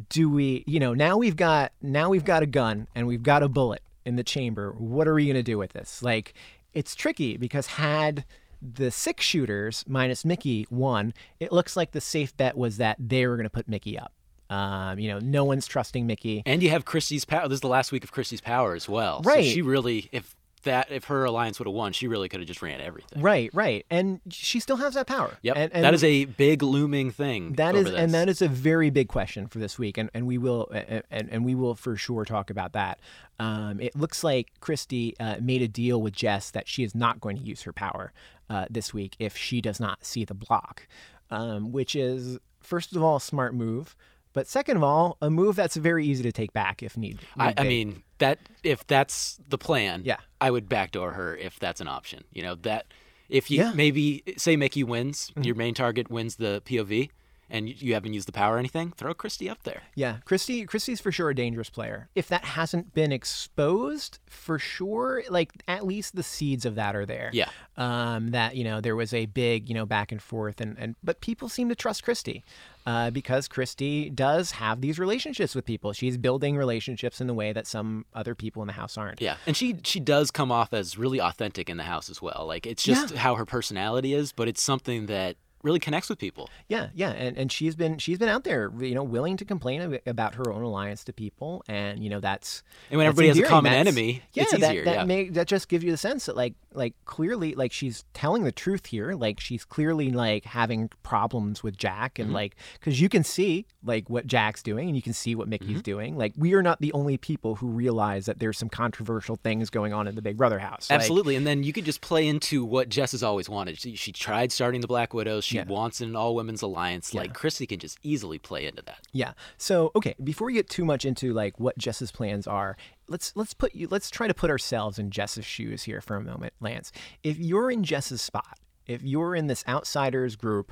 [0.10, 3.44] do we you know now we've got now we've got a gun and we've got
[3.44, 6.34] a bullet in the chamber what are we going to do with this like
[6.74, 8.26] it's tricky because had
[8.62, 13.28] the six shooters minus Michie won it looks like the safe bet was that they
[13.28, 14.12] were going to put Michie up
[14.50, 17.48] um, you know no one's trusting mickey And you have Christie's power.
[17.48, 19.24] This is the last week of Christie's power as well.
[19.24, 19.46] So Right.
[19.46, 22.61] she really, if that, if her alliance would have won, she really could have just
[22.61, 23.22] ran everything.
[23.22, 25.57] right right and she still has that power Yep.
[25.57, 27.53] and, and that is a big looming thing.
[27.53, 30.38] That is, and that is a very big question for this week, and, and we
[30.38, 32.99] will, and, and we will for sure talk about that.
[33.39, 37.20] Um, it looks like Christie uh, made a deal with Jess that she is not
[37.20, 38.14] going to use her power
[38.49, 40.88] uh, this week if she does not see the block,
[41.32, 43.95] um, which is first of all a smart move,
[44.34, 47.20] but second of all a move that's very easy to take back if need.
[47.38, 47.70] I, need I be.
[47.70, 50.18] mean that if that's the plan, Yeah.
[50.42, 52.24] I would backdoor her if that's an option.
[52.32, 52.88] You know that
[53.30, 53.68] if you Yeah.
[53.70, 53.78] Mm-hmm.
[53.78, 57.10] maybe say Michie wins, your main target wins the POV,
[57.54, 59.84] and you- haven't used the power or anything, throw Christie up there.
[59.95, 62.10] Yeah, Christie Christie's for sure a dangerous player.
[62.16, 67.06] If that hasn't been exposed, for sure, like at least the seeds of that are
[67.06, 67.30] there.
[67.32, 67.49] Yeah.
[67.78, 70.95] Um, that you know there was a big you know back and forth and and
[71.04, 72.43] but people seem to trust Christie.
[72.86, 75.93] Uh, because Christie does have these relationships with people.
[75.93, 79.22] She's building relationships in the way that some other people in the house aren't.
[79.22, 82.43] Yeah, and she she does come off as really authentic in the house as well.
[82.45, 86.49] Like it's just how her personality is, but it's something that really connects with people.
[86.68, 89.99] Yeah, yeah, and and she's been she's been out there, you know, willing to complain
[90.05, 92.61] about her own alliance to people, and you know that's
[92.91, 94.86] And when that's everybody has a common That's- enemy, yeah, it's that, easier.
[94.86, 95.03] That yeah.
[95.05, 98.51] may, that just gives you the sense that like like clearly like she's telling the
[98.51, 102.22] truth here, like she's clearly like having problems with Jack, Mm-hmm.
[102.24, 105.47] and like because you can see like what Jack's doing, and you can see what
[105.47, 105.80] Michie's Mm-hmm.
[105.82, 106.18] doing.
[106.18, 109.93] Like we are not the only people who realize that there's some controversial things going
[109.93, 110.89] on in the Big Brother house.
[110.89, 113.80] Like, Absolutely, and then you could just play into what Jess has always wanted.
[113.80, 115.43] She, she tried starting the Black Widows.
[115.45, 115.66] She Yeah.
[115.66, 117.14] wants an all women's alliance.
[117.14, 118.99] Like Christie can just easily play into that.
[119.12, 119.34] Yeah.
[119.58, 122.78] So okay, before we get too much into like what Jess's plans are,
[123.08, 126.22] let's let's put you let's try to put ourselves in Jess's shoes here for a
[126.22, 126.91] moment, Lance.
[127.24, 130.72] If you're in Jess's spot, if you're in this outsiders group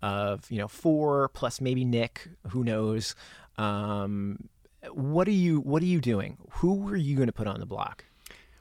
[0.00, 3.14] of you know four plus maybe Nick, who knows,
[3.58, 4.48] um,
[4.90, 6.38] what are you what are you doing?
[6.54, 8.04] Who are you going to put on the block?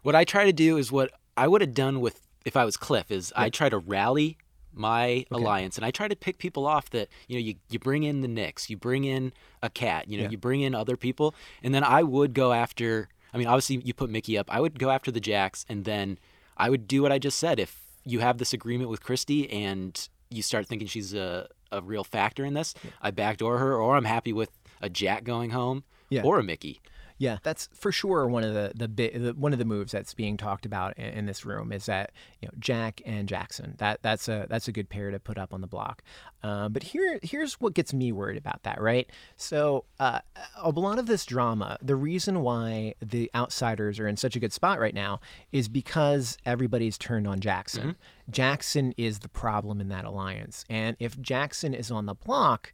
[0.03, 2.77] What I try to do is what I would have done with if I was
[2.77, 4.37] Cliff is I try to rally
[4.73, 8.03] my alliance and I try to pick people off that you know you, you bring
[8.03, 10.29] in the Nicks, you bring in a Kat, you know, Yeah.
[10.31, 13.09] you bring in other people, and then I would go after.
[13.33, 14.53] I mean, obviously you put Michie up.
[14.53, 16.17] I would go after the Jacks, and then
[16.57, 17.59] I would do what I just said.
[17.59, 22.03] If you have this agreement with Christie and you start thinking she's a a real
[22.03, 24.49] factor in this, I backdoor her, or I'm happy with
[24.81, 26.23] a Jack going home Yeah.
[26.23, 26.81] or a Michie.
[27.21, 30.15] Yeah, that's for sure one of the the, bi- the one of the moves that's
[30.15, 33.75] being talked about in, in this room is that you know Jack and Jackson.
[33.77, 36.01] That that's a that's a good pair to put up on the block.
[36.41, 38.81] Uh, but here here's what gets me worried about that.
[38.81, 39.07] Right.
[39.37, 40.21] So uh,
[40.57, 44.51] a lot of this drama, the reason why the outsiders are in such a good
[44.51, 45.19] spot right now
[45.51, 47.97] is because everybody's turned on Jackson.
[48.31, 52.73] Jackson is the problem in that alliance, and if Jackson is on the block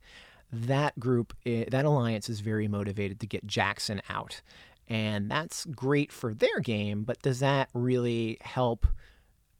[0.51, 4.41] that group, eh, that alliance is very motivated to get Jackson out.
[4.87, 8.87] And that's great for their game, but does that really help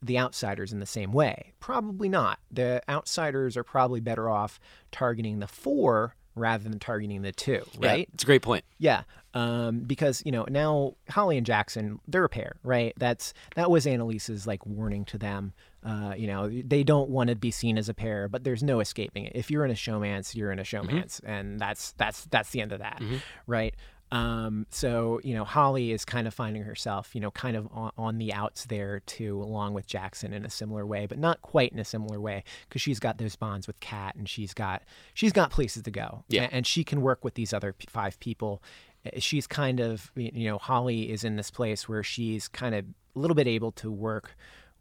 [0.00, 1.52] the outsiders in the same way?
[1.60, 2.38] Probably not.
[2.50, 4.58] The outsiders are probably better off
[4.90, 8.08] targeting the four rather than targeting the two, Yeah, right?
[8.14, 8.64] it's a great point.
[8.78, 9.02] Yeah,
[9.34, 12.94] um, because you know now Holly and Jackson they're a pair, right?
[12.96, 15.52] That's that was Analyse's like warning to them.
[15.84, 18.80] Uh, you know they don't want to be seen as a pair, but there's no
[18.80, 19.32] escaping it.
[19.36, 22.72] If you're in a showmance, you're in a showmance, and that's that's that's the end
[22.72, 23.00] of that,
[23.46, 23.74] right?
[24.10, 27.92] Um, so you know Holly is kind of finding herself, you know, kind of on,
[27.98, 31.72] on the outs there too, along with Jackson in a similar way, but not quite
[31.72, 34.82] in a similar way because she's got those bonds with Kat and she's got
[35.14, 36.44] she's got places to go, Yeah.
[36.44, 38.62] a- and she can work with these other p- five people.
[39.18, 43.18] She's kind of you know Holly is in this place where she's kind of a
[43.18, 44.36] little bit able to work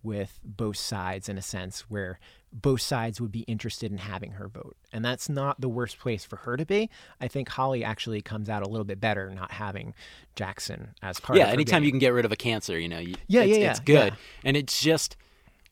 [0.08, 2.20] with both sides in a sense where
[2.52, 4.76] both sides would be interested in having her vote.
[4.94, 6.90] And that's not the worst place for her to be.
[7.22, 9.94] I think Holly actually comes out a little bit better not having
[10.36, 11.86] Jackson as part yeah, anytime game.
[11.86, 13.80] you can get rid of a cancer, you know, you, Yeah, it's, yeah, yeah, it's
[13.82, 14.14] good.
[14.14, 14.20] yeah.
[14.46, 15.18] And it's just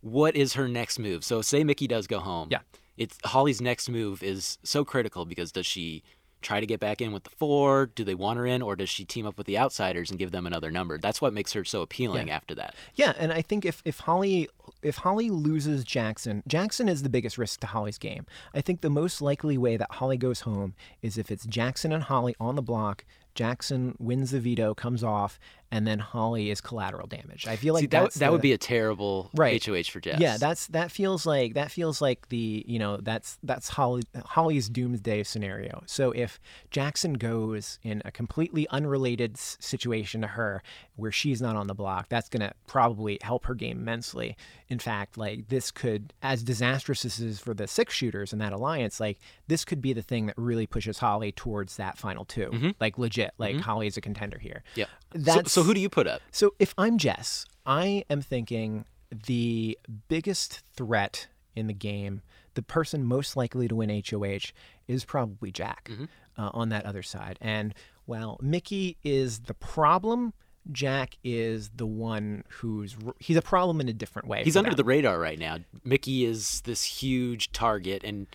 [0.01, 1.23] what is her next move?
[1.23, 2.49] So say Michie does go home.
[2.51, 2.59] Yeah.
[2.97, 6.03] It's Holly's next move is so critical because does she
[6.45, 7.87] try to get back in with the four?
[7.87, 10.31] Do they want her in, or does she team up with the outsiders and give
[10.31, 10.97] them another number?
[10.97, 12.75] That's what makes her so appealing after that.
[12.95, 14.47] Yeah, and I think if, if Holly
[14.81, 18.25] if Holly loses Jackson, Jackson is the biggest risk to Holly's game.
[18.53, 22.03] I think the most likely way that Holly goes home is if it's Jackson and
[22.03, 23.03] Holly on the block.
[23.33, 25.39] Jackson wins the veto, comes off,
[25.72, 27.47] and then Holly is collateral damage.
[27.47, 29.63] I feel like See, that that would the- be a terrible Right.
[29.63, 30.20] HOH for Jess.
[30.20, 34.70] Yeah, that's that feels like that feels like the you know that's that's Holly Holly's
[34.70, 35.84] doomsday scenario.
[35.86, 36.39] So if
[36.72, 40.61] Jackson goes in a completely unrelated situation to her,
[40.95, 44.38] where she's not on the block, that's gonna probably help her game immensely.
[44.70, 48.39] In fact, like this could, as disastrous as this is for the six shooters in
[48.39, 52.26] that alliance, like this could be the thing that really pushes Holly towards that final
[52.26, 52.70] 2 mm-hmm.
[52.80, 53.34] like legit.
[53.38, 53.61] Like mm-hmm.
[53.63, 54.63] Holly is a contender here.
[54.76, 54.86] yeah.
[55.18, 56.21] That's so who do you put up?
[56.31, 58.85] so if I'm Jess, I am thinking
[59.27, 59.77] the
[60.07, 62.21] biggest threat in the game,
[62.55, 64.51] the person most likely to win HOH,
[64.87, 65.89] is probably Jack
[66.37, 67.37] uh, on that other side.
[67.41, 67.73] And
[68.05, 70.33] while Michie is the problem,
[70.71, 74.43] Jack is the one who's he's a problem in a different way.
[74.43, 74.77] He's under them.
[74.77, 75.59] the radar right now.
[75.83, 78.27] Michie is this huge target, and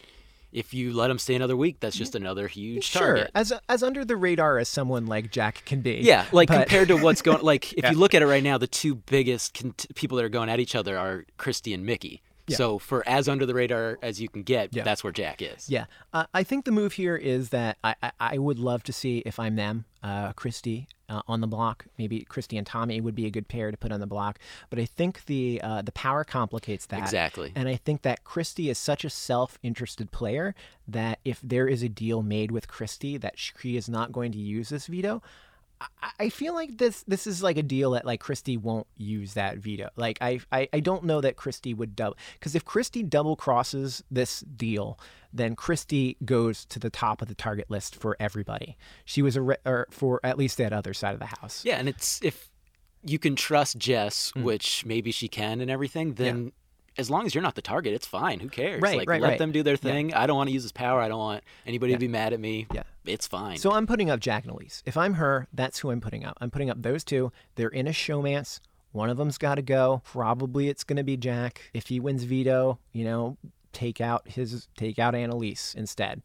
[0.52, 3.30] if you let him stay another week, that's just another huge sure target.
[3.34, 6.00] as as under the radar as someone like Jack can be.
[6.02, 8.58] Yeah, like but- compared to what's going, like if you look at it right now,
[8.58, 12.22] the two biggest cont- people that are going at each other are Christie and Michie.
[12.56, 14.82] So for as under the radar as you can get, Yeah.
[14.84, 15.68] that's where Jack is.
[15.68, 18.92] Yeah, uh, I think the move here is that I, I, I would love to
[18.92, 21.86] see if I'm them, uh, Christie uh, on the block.
[21.98, 24.38] Maybe Christie and Tommy would be a good pair to put on the block.
[24.70, 27.52] But I think the uh, the power complicates that Exactly.
[27.54, 30.54] and I think that Christie is such a self-interested player
[30.88, 34.38] that if there is a deal made with Christie that she is not going to
[34.38, 35.22] use this veto.
[35.80, 39.34] I- I feel like this this is like a deal that like Christie won't use
[39.34, 39.88] that veto.
[39.96, 44.04] Like I I, I don't know that Christie would double because if Christie double crosses
[44.10, 44.98] this deal,
[45.32, 48.76] then Christie goes to the top of the target list for everybody.
[49.06, 51.64] She was a re- or for at least that other side of the house.
[51.64, 52.50] Yeah, and it's if
[53.02, 54.42] you can trust Jess, Mm.
[54.42, 56.52] which maybe she can and everything, then
[56.98, 58.40] as long as you're not the target, it's fine.
[58.40, 58.82] Who cares?
[58.82, 59.38] Right, like right, let right.
[59.38, 60.12] them do their thing.
[60.14, 61.00] I don't want to use this power.
[61.00, 62.66] I don't want anybody to be mad at me.
[62.72, 62.82] Yeah.
[63.04, 63.58] It's fine.
[63.58, 64.82] So I'm putting up Jack and Elise.
[64.84, 66.36] If I'm her, that's who I'm putting up.
[66.40, 67.32] I'm putting up those two.
[67.54, 68.60] They're in a showmance.
[68.92, 70.02] One of them's got to go.
[70.04, 71.70] Probably it's going to be Jack.
[71.72, 73.36] If he wins veto, you know,
[73.72, 76.22] take out his take out Analyse instead.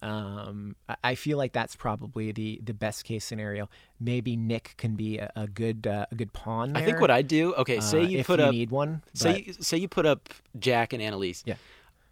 [0.00, 3.68] Um, I- feel like that's probably the the best case scenario.
[3.98, 6.76] Maybe Nick can be a, a good uh, a good pawn.
[6.76, 7.54] I think what I do.
[7.54, 8.52] Okay, say uh, you put you up.
[8.52, 9.02] need one.
[9.14, 10.28] say but- you, say you put up
[10.58, 11.42] Jack and Analyse.
[11.44, 11.54] Yeah.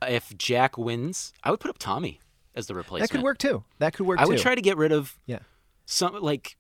[0.07, 2.21] If Jack wins, I would put up Tommy
[2.55, 3.11] as the replacement.
[3.11, 3.65] that could work too.
[3.79, 4.31] That could work I too.
[4.31, 5.39] would try to get rid of Yeah.
[5.87, 6.57] some like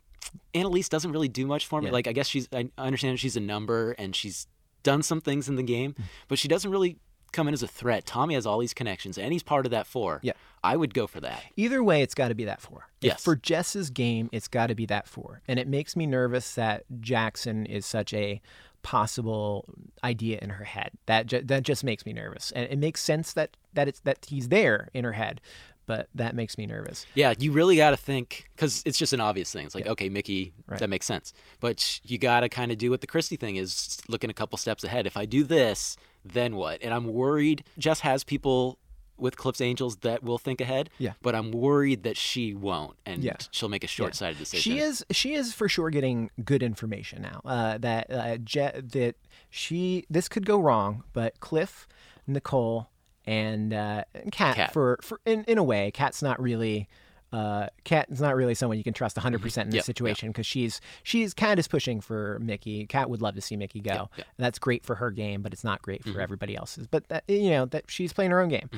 [0.54, 1.86] Analyse doesn't really do much for me.
[1.88, 1.92] Yeah.
[1.92, 4.46] Like I guess she's I understand she's a number and she's
[4.82, 6.04] done some things in the game, Mm.
[6.28, 6.96] but she doesn't really
[7.37, 8.07] come in as a threat.
[8.07, 10.20] Tommy has all these connections and he's part of that four.
[10.22, 10.32] Yeah.
[10.64, 11.43] I would go for that.
[11.57, 12.89] Either way, it's got to be that four.
[13.01, 13.22] If Yes.
[13.22, 15.43] For Jess's game, it's got to be that four.
[15.47, 18.41] And it makes me nervous that Jackson is such a
[18.82, 19.64] possible
[20.03, 20.93] idea in her head.
[21.07, 22.53] That ju- that just makes me nervous.
[22.53, 25.41] And it makes sense that that it's that he's there in her head,
[25.87, 27.07] but that makes me nervous.
[27.14, 29.66] Yeah, you really got to think because it's just an obvious thing.
[29.66, 31.32] It's like, okay, Michie, that makes sense.
[31.61, 34.59] But you got to kind of do what the Christie thing is, looking a couple
[34.59, 35.07] steps ahead.
[35.07, 36.82] If I do this, then what?
[36.82, 37.64] And I'm worried.
[37.78, 38.78] Jess has people
[39.18, 40.91] with Cliff's Angels that will think ahead.
[40.99, 41.12] Yeah.
[41.22, 43.37] But I'm worried that she won't, and Yeah.
[43.51, 44.61] she'll make a short-sighted decision.
[44.70, 47.41] She is she is for sure getting good information now.
[47.45, 49.14] Uh, that uh, Je- that
[49.49, 51.89] she this could go wrong, but Cliff,
[52.26, 52.91] Nicole,
[53.26, 54.72] and uh, Kat, Kat.
[54.72, 56.88] for for in in a way, Kat's not really
[57.32, 59.84] uh, Kat is not really someone you can trust 100 percent in this Yep, yep.
[59.84, 62.86] situation because she's she's Kat is pushing for Michie.
[62.86, 64.08] Kat would love to see Michie go.
[64.16, 64.26] yep.
[64.38, 66.12] That's great for her game, but it's not great Mm-hmm.
[66.14, 66.86] for everybody else's.
[66.86, 68.70] But that, you know that she's playing her own game.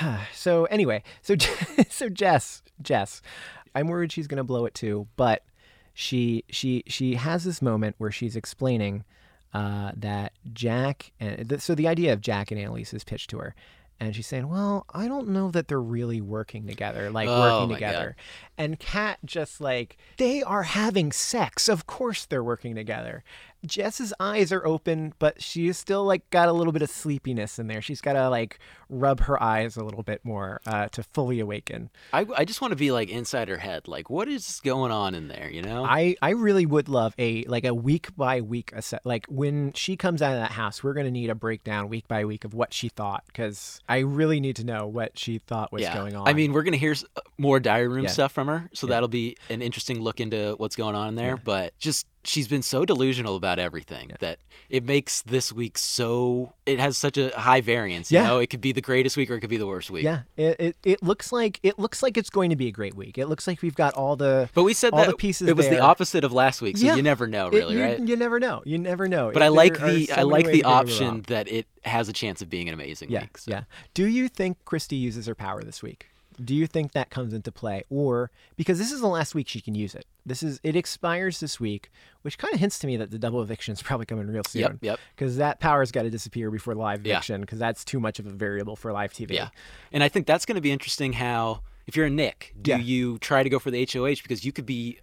[0.34, 1.36] so anyway, so
[1.90, 3.22] so Jess, Jess,
[3.74, 5.44] I'm worried she's gonna blow it too, but
[5.94, 9.04] she she she has this moment where she's explaining
[9.54, 13.54] uh, that Jack and so the idea of Jack and Analyse's pitch to her.
[14.02, 17.74] And she's saying, "Well, I don't know that they're really working together, like Oh, working
[17.74, 18.16] together."
[18.58, 21.68] And Kat just like, "They are having sex.
[21.68, 23.22] Of course they're working together."
[23.64, 27.66] Jess's eyes are open, but she's still like got a little bit of sleepiness in
[27.68, 27.80] there.
[27.80, 28.58] She's got to like
[28.88, 31.90] rub her eyes a little bit more uh, to fully awaken.
[32.12, 33.88] I, I just want to be like inside her head.
[33.88, 35.48] Like, what is going on in there?
[35.50, 35.84] You know?
[35.84, 38.72] I, I really would love a like a week by week
[39.04, 42.24] like when she comes out of that house we're gonna need a breakdown week by
[42.24, 45.82] week of what she thought because I really need to know what she thought was
[45.82, 45.94] yeah.
[45.94, 46.28] going on.
[46.28, 48.10] I mean, we're gonna hear uh, more diary room Yeah.
[48.10, 51.36] stuff from her, so that'll be an interesting look into what's going on in there.
[51.36, 54.38] But just she's been so delusional about everything that
[54.70, 58.12] it makes this week so it has such a high variance.
[58.12, 58.26] You Yeah.
[58.28, 60.04] know, it could be the greatest week or it could be the worst week.
[60.04, 62.94] yeah, it, it it looks like it looks like it's going to be a great
[62.94, 63.18] week.
[63.18, 65.56] It looks like we've got all the But we said all that the pieces it
[65.56, 66.94] was the opposite of last week, so Yeah.
[66.96, 67.98] you never know, It- really, you, right?
[68.00, 68.62] You never know.
[68.64, 69.30] You never know.
[69.32, 70.78] But I like the so I like the to go wrong.
[70.78, 73.38] option that it has a chance of being an amazing Yeah, week.
[73.38, 73.50] So.
[73.50, 73.64] yeah.
[73.94, 76.06] Do you think Christie uses her power this week?
[76.42, 79.60] Do you think that comes into play, or because this is the last week she
[79.60, 80.06] can use it?
[80.24, 81.90] This is it expires this week,
[82.22, 84.62] which kind of hints to me that the double eviction is probably coming real soon.
[84.62, 85.00] Yep, yep.
[85.16, 88.30] Because that power's got to disappear before live eviction, because that's too much of a
[88.30, 89.32] variable for live TV.
[89.32, 89.48] Yeah.
[89.92, 92.78] And I think that's going to be interesting how, if you're a Nick, do Yeah.
[92.78, 94.98] you try to go for the HOH because you could be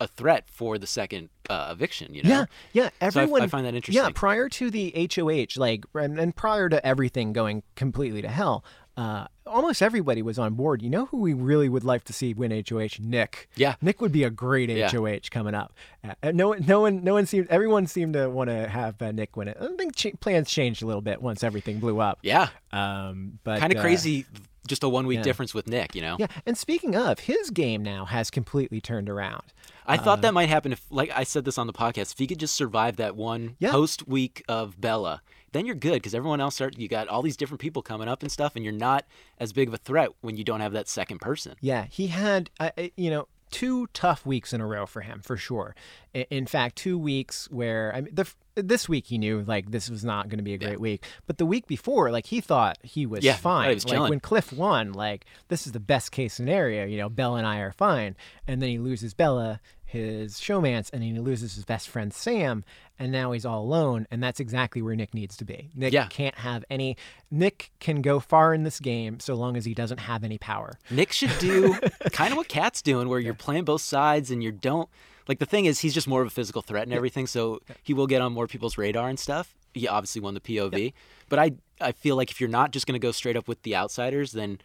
[0.00, 2.28] a threat for the second uh, eviction, you know?
[2.30, 2.84] Yeah, yeah.
[2.84, 3.42] So I- Everyone.
[3.42, 4.00] I, find that interesting.
[4.04, 8.64] Yeah, prior to the HOH, like, and, and prior to everything going completely to hell,
[8.98, 10.82] uh, almost everybody was on board.
[10.82, 12.98] You know who we really would like to see win HOH?
[13.00, 13.48] Nick.
[13.54, 13.76] Yeah.
[13.80, 14.90] Nick would be a great Yeah.
[14.90, 15.72] HOH coming up.
[16.02, 17.46] Uh, and no, one- no one, no one seemed.
[17.48, 19.56] Everyone seemed to want to have uh, Nick win it.
[19.60, 22.18] I think ch- plans changed a little bit once everything blew up.
[22.22, 22.48] yeah.
[22.72, 24.26] Um, but Kind of uh, crazy,
[24.66, 25.22] just a one week yeah.
[25.22, 26.16] difference with Nick, you know?
[26.18, 29.44] Yeah, and speaking of, his game now has completely turned around.
[29.86, 32.18] I Uh, thought that might happen if, like I said this on the podcast, if
[32.18, 33.70] he could just survive that one Yeah.
[33.70, 35.22] post week of Bella,
[35.52, 36.78] then you're good because everyone else start.
[36.78, 39.04] You got all these different people coming up and stuff, and you're not
[39.38, 41.54] as big of a threat when you don't have that second person.
[41.60, 45.36] Yeah, he had, uh, you know, two tough weeks in a row for him, for
[45.38, 45.74] sure.
[46.12, 48.26] In fact, two weeks where I mean, the
[48.56, 51.38] this week he knew like this was not going to be a great week, but
[51.38, 53.68] the week before, like he thought he was Yeah, fine.
[53.68, 54.10] he was like chilling.
[54.10, 56.84] when Cliff won, like this is the best case scenario.
[56.84, 58.16] You know, Bella and I are fine,
[58.48, 62.62] and then he loses Bella, his showmance, and then he loses his best friend Sam,
[62.98, 65.70] and now he's all alone, and that's exactly where Nick needs to be.
[65.74, 66.06] Nick Yeah.
[66.08, 66.96] can't have any.
[67.30, 70.78] Nick can go far in this game so long as he doesn't have any power.
[70.90, 71.74] Nick should do
[72.12, 74.88] kind of what Kat's doing, where you're playing both sides and you don't
[75.26, 75.38] like.
[75.38, 78.06] The thing is, he's just more of a physical threat and everything, so he will
[78.06, 79.54] get on more people's radar and stuff.
[79.72, 80.92] He obviously won the POV,
[81.30, 83.62] but I I feel like if you're not just going to go straight up with
[83.62, 84.58] the outsiders, then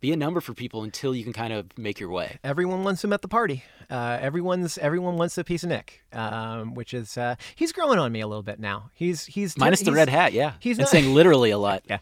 [0.00, 2.38] be a number for people until you can kind of make your way.
[2.44, 3.64] everyone wants him at the party.
[3.90, 8.10] Uh, everyone's everyone wants a piece of Nick, um, which is uh, he's growing on
[8.12, 8.90] me a little bit now.
[8.94, 10.54] He's he's Minus the red hat, yeah.
[10.60, 11.82] he's and not- saying literally a lot.
[11.88, 11.98] Yeah,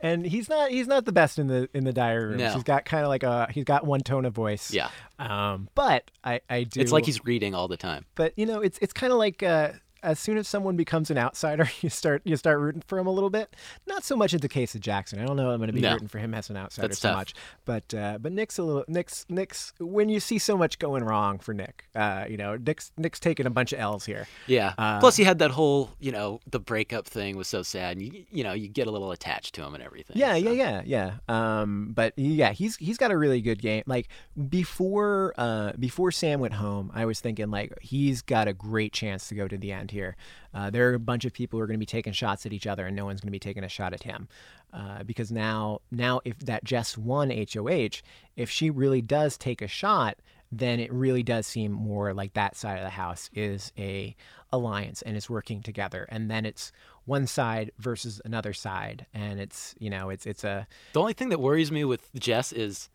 [0.00, 2.38] and he's not he's not the best in the in the diary room.
[2.38, 2.52] No.
[2.54, 4.72] He's got kind of like a he's got one tone of voice.
[4.72, 4.88] Yeah.
[5.18, 6.80] Um, but I I do.
[6.80, 8.06] It's like he's reading all the time.
[8.14, 9.72] But you know, it's it's kind of like uh,
[10.02, 13.10] as soon as someone becomes an outsider, you start you start rooting for him a
[13.10, 13.54] little bit.
[13.86, 15.18] Not so much in the case of Jackson.
[15.20, 15.50] I don't know.
[15.50, 15.92] I'm going to be No.
[15.92, 17.16] rooting for him as an outsider That's so tough.
[17.18, 17.34] much.
[17.64, 21.38] But uh, but Nick's a little Nick's Nick's when you see so much going wrong
[21.38, 24.26] for Nick, uh, you know, Nick's Nick's taking a bunch of L's here.
[24.46, 24.74] Yeah.
[24.78, 28.02] Uh, Plus, he had that whole, you know, the breakup thing was so sad, and
[28.06, 30.16] you, you know, you get a little attached to him and everything.
[30.16, 30.38] Yeah, so.
[30.38, 31.60] yeah, yeah, yeah.
[31.60, 33.82] Um, but yeah, he's he's got a really good game.
[33.86, 34.08] Like
[34.48, 39.28] before, uh, before Sam went home, I was thinking like he's got a great chance
[39.28, 40.16] to go to the end here.
[40.54, 42.52] Uh, there are a bunch of people who are going to be taking shots at
[42.52, 44.28] each other, and no one's going to be taking a shot at him.
[44.72, 48.02] Uh, because now, now if that Jess won HOH,
[48.36, 50.18] if she really does take a shot,
[50.50, 54.16] then it really does seem more like that side of the house is a
[54.50, 56.72] alliance and is working together, and then it's
[57.04, 61.28] one side versus another side, and it's you know it's it's a The only thing
[61.30, 62.88] that worries me with Jess is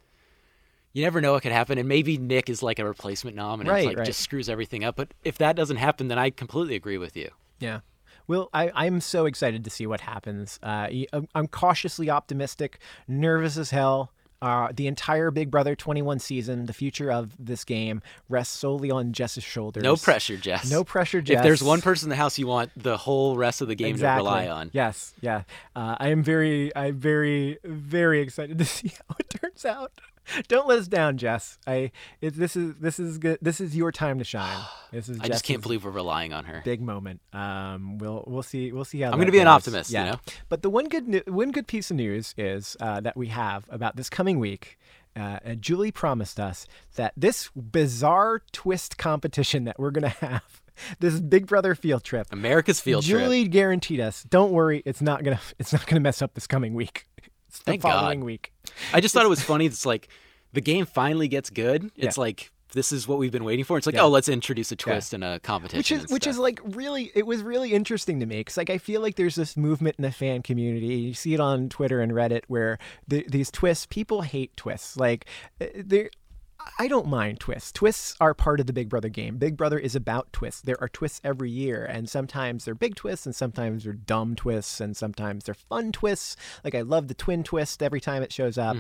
[0.94, 3.70] you never know what could happen, and maybe Nick is like a replacement nom and
[3.70, 4.06] Right, it's like right.
[4.06, 4.96] just screws everything up.
[4.96, 7.30] But if that doesn't happen, then I completely agree with you.
[7.60, 7.80] Yeah.
[8.28, 10.60] Well, I, I'm so excited to see what happens.
[10.64, 10.88] Uh,
[11.36, 14.12] I'm cautiously optimistic, nervous as hell.
[14.42, 19.14] Uh, the entire Big Brother 21 season, the future of this game rests solely on
[19.14, 19.84] Jess's shoulders.
[19.84, 20.70] No pressure, Jess.
[20.70, 21.38] No pressure, Jess.
[21.38, 23.92] If there's one person in the house you want the whole rest of the game
[23.92, 24.26] exactly.
[24.26, 25.44] to rely on, Yes, yeah.
[25.76, 29.94] Uh, I am very, I'm very, very excited to see how it turns out.
[30.48, 31.58] Don't let us down, Jess.
[31.68, 33.40] I it, this is this is good.
[33.42, 34.58] This is your time to shine.
[34.94, 36.62] This is I just can't believe we're relying on her.
[36.64, 37.20] big moment.
[37.34, 39.08] Um, we'll we'll see we'll see how.
[39.08, 40.20] I'm going gonna be an optimist, you know?
[40.50, 43.96] But the one good one good piece of news is uh, that we have about
[43.96, 44.78] this coming week.
[45.16, 50.62] Uh, and Julie promised us that this bizarre twist competition that we're gonna have,
[51.00, 53.20] this Big Brother field trip, America's field trip.
[53.20, 54.24] Julie guaranteed us.
[54.24, 57.08] Don't worry, it's not gonna it's not gonna mess up this coming week.
[57.54, 57.92] It's the Thank God.
[58.00, 58.52] following week.
[58.94, 59.68] I just thought it was funny.
[59.68, 60.08] It's like
[60.54, 61.92] the game finally gets good.
[61.96, 62.22] It's Yeah.
[62.22, 63.78] like this is what we've been waiting for.
[63.78, 64.02] It's like, Yeah.
[64.02, 65.78] oh, let's introduce a twist and a competition.
[65.78, 68.80] which is which is like really it was really interesting to me because like I
[68.80, 70.88] feel like there's this movement in the fan community.
[70.88, 74.98] You see it on Twitter and Reddit where the, these twists people hate twists.
[74.98, 75.28] Like
[75.62, 76.10] uh, they.
[76.80, 77.72] I don't mind twists.
[77.72, 79.38] Twists are part of the Big Brother game.
[79.38, 80.62] Big Brother is about twists.
[80.62, 84.82] There are twists every year, and sometimes they're big twists, and sometimes they're dumb twists,
[84.82, 86.36] and sometimes they're fun twists.
[86.64, 88.76] Like I love the twin twist every time it shows up.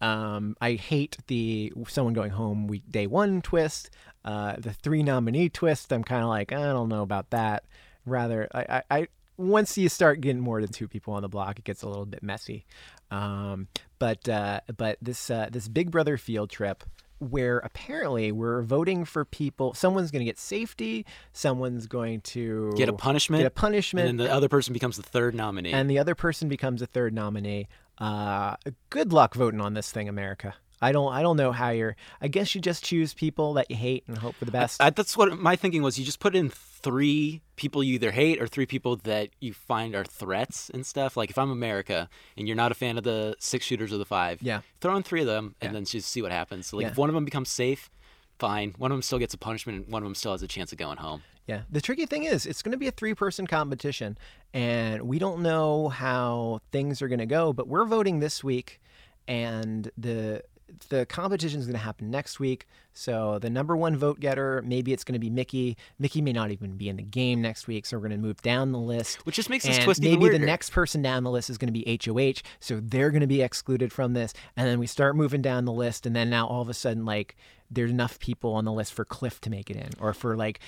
[0.00, 3.90] Um, I hate the someone going home week day one twist.
[4.24, 5.92] Uh, the three nominee twist.
[5.92, 7.64] I'm kind of like I don't know about that.
[8.06, 11.58] Rather, I, I, I once you start getting more than two people on the block,
[11.58, 12.66] it gets a little bit messy.
[13.10, 13.68] Um,
[13.98, 16.84] but uh, but this uh, this Big Brother field trip
[17.20, 19.74] where apparently we're voting for people.
[19.74, 21.04] Someone's going to get safety.
[21.32, 23.40] Someone's going to get a punishment.
[23.40, 25.72] Get a punishment and then the other person becomes the third nominee.
[25.72, 27.68] and the other person becomes a third nominee.
[27.98, 28.56] Uh,
[28.88, 30.54] good luck voting on this thing, America.
[30.82, 31.12] I don't.
[31.12, 31.96] I don't know how you're.
[32.20, 34.82] I guess you just choose people that you hate and hope for the best.
[34.82, 35.98] I, that's what my thinking was.
[35.98, 39.94] You just put in three people you either hate or three people that you find
[39.94, 41.16] are threats and stuff.
[41.16, 44.06] Like if I'm America and you're not a fan of the six shooters or the
[44.06, 44.62] five, Yeah.
[44.80, 45.72] throw in three of them and Yeah.
[45.74, 46.68] then just see what happens.
[46.68, 46.90] So like Yeah.
[46.92, 47.90] if one of them becomes safe,
[48.38, 48.74] fine.
[48.78, 50.72] One of them still gets a punishment, and one of them still has a chance
[50.72, 51.22] of going home.
[51.46, 51.62] Yeah.
[51.70, 54.16] The tricky thing is, it's going to be a three person competition,
[54.54, 58.80] and we don't know how things are going to go, but we're voting this week,
[59.28, 60.42] and the
[60.88, 62.66] the competition is going to happen next week.
[62.92, 65.76] So the number one vote getter, maybe it's going to be Michie.
[65.98, 68.42] Michie may not even be in the game next week, so we're going to move
[68.42, 69.24] down the list.
[69.26, 71.72] Which just makes this and twist maybe the next person down the list is going
[71.72, 74.34] to be HOH, so they're going to be excluded from this.
[74.56, 77.04] And then we start moving down the list, and then now all of a sudden,
[77.04, 77.36] like
[77.70, 80.58] there's enough people on the list for Cliff to make it in, or for like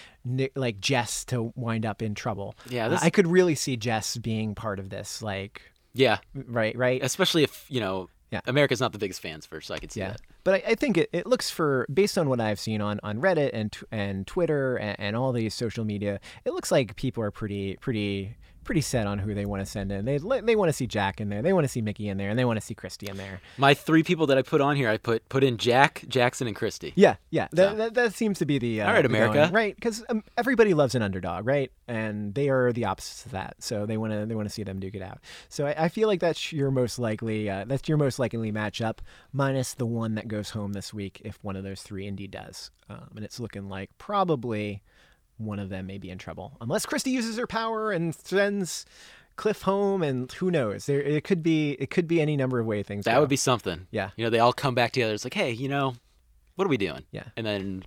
[0.55, 2.55] like Jess to wind up in trouble.
[2.69, 5.21] Yeah, Uh, I could really see Jess being part of this.
[5.23, 7.01] Like, Yeah, right, right.
[7.03, 8.41] especially if you know Yeah.
[8.47, 10.21] America's not the biggest fans first, so I could see Yeah, that.
[10.43, 13.21] but I, I think it, it looks for based on what I've seen on, on
[13.21, 17.31] Reddit and and Twitter and, and all these social media, it looks like people are
[17.31, 20.05] pretty pretty pretty set on who they want to send in.
[20.05, 22.31] They they want to see Jack in there, they want to see Michie in there,
[22.31, 23.41] and they want to see Christie in there.
[23.59, 26.55] My three people that I put on here, I put put in Jack, Jackson, and
[26.57, 26.93] Christie.
[26.97, 29.23] Yeah, yeah, that, So- that, that seems to be the uh, All right, the going-
[29.31, 29.51] America.
[29.53, 29.75] right?
[29.75, 31.71] Because um, everybody loves an underdog, right?
[31.89, 34.63] And they are the opposite of that, so they want to they want to see
[34.63, 35.19] them duke it out.
[35.49, 38.99] So I, I feel like that's your most likely uh, that's your most likely matchup,
[39.33, 42.71] minus the one that goes home this week if one of those three indeed does,
[42.89, 44.83] um, and it's looking like probably
[45.45, 48.85] one of them may be in trouble unless Christie uses her power and sends.
[49.37, 50.85] Cliff home, and who knows?
[50.85, 53.07] There, it could be, it could be any number of way things.
[53.07, 53.21] That go.
[53.21, 53.87] would be something.
[53.91, 54.11] Yeah.
[54.15, 55.15] You know, they all come back together.
[55.15, 55.95] It's like, hey, you know,
[56.57, 57.05] what are we doing?
[57.13, 57.25] Yeah.
[57.35, 57.83] And then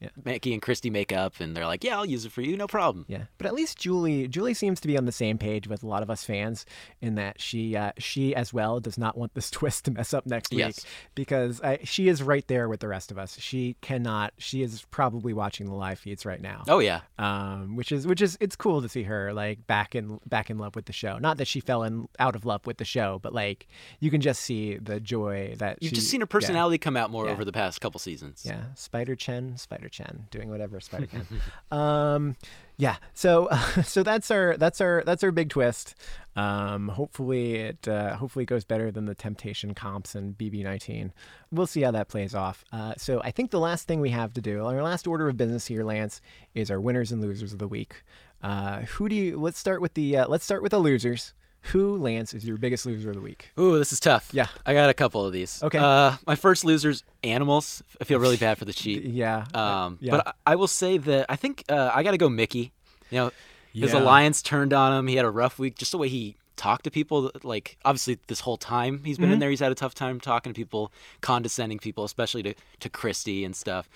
[0.00, 0.10] Yeah.
[0.24, 2.66] Michie and Christie make up, and they're like, yeah, I'll use it for you, no
[2.66, 3.06] problem.
[3.08, 5.86] Yeah, but at least Julie Julie seems to be on the same page with a
[5.86, 6.66] lot of us fans
[7.00, 10.26] in that she uh, she as well does not want this twist to mess up
[10.26, 10.84] next week Yes.
[11.14, 13.38] because I, she is right there with the rest of us.
[13.38, 14.34] She cannot.
[14.38, 16.64] She is probably watching the live feeds right now.
[16.68, 17.00] Oh yeah.
[17.18, 20.58] Um, which is which is it's cool to see her like back in back in
[20.58, 21.18] love with the show.
[21.18, 23.66] Not that she fell in out of love with the show, but like
[24.00, 26.32] you can just see the joy that You've she- just seen her yeah.
[26.32, 27.32] personality come out more Yeah.
[27.32, 28.42] over the past couple seasons.
[28.44, 31.26] Yeah, Spider Chen, Spider Chen, doing whatever spider can.
[31.78, 32.36] um,
[32.76, 33.48] yeah, so
[33.84, 35.94] so that's our that's our that's our big twist.
[36.36, 41.10] Um, hopefully it uh, hopefully it goes better than the Temptation comps and BB19.
[41.50, 42.64] We'll see how that plays off.
[42.72, 45.36] Uh, so I think the last thing we have to do, our last order of
[45.36, 46.20] business here, Lance,
[46.54, 48.02] is our winners and losers of the week.
[48.42, 49.38] Uh, who do you?
[49.38, 51.32] Let's start with the uh, let's start with the losers.
[51.72, 53.50] Who, Lance, is your biggest loser of the week?
[53.58, 54.28] Ooh, this is tough.
[54.32, 54.46] Yeah.
[54.64, 55.62] I got a couple of these.
[55.62, 55.78] Okay.
[55.78, 57.82] Uh, my first loser's animals.
[58.00, 59.02] I feel really bad for the sheep.
[59.06, 59.46] Yeah.
[59.54, 60.10] Um, yeah.
[60.12, 62.72] But I I will say that I think uh, I got to go Michie.
[63.10, 63.30] You know,
[63.72, 64.00] his Yeah.
[64.00, 65.06] alliance turned on him.
[65.08, 65.76] He had a rough week.
[65.76, 67.30] Just the way he talked to people.
[67.42, 70.52] Like obviously, this whole time he's been in there, he's had a tough time talking
[70.52, 73.88] to people, condescending people, especially to to Christie and stuff,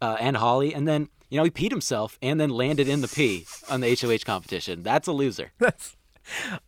[0.00, 0.74] uh, and Holly.
[0.74, 3.94] And then you know he peed himself and then landed in the pee on the
[3.94, 4.82] HOH competition.
[4.82, 5.52] That's a loser.
[5.58, 5.96] That's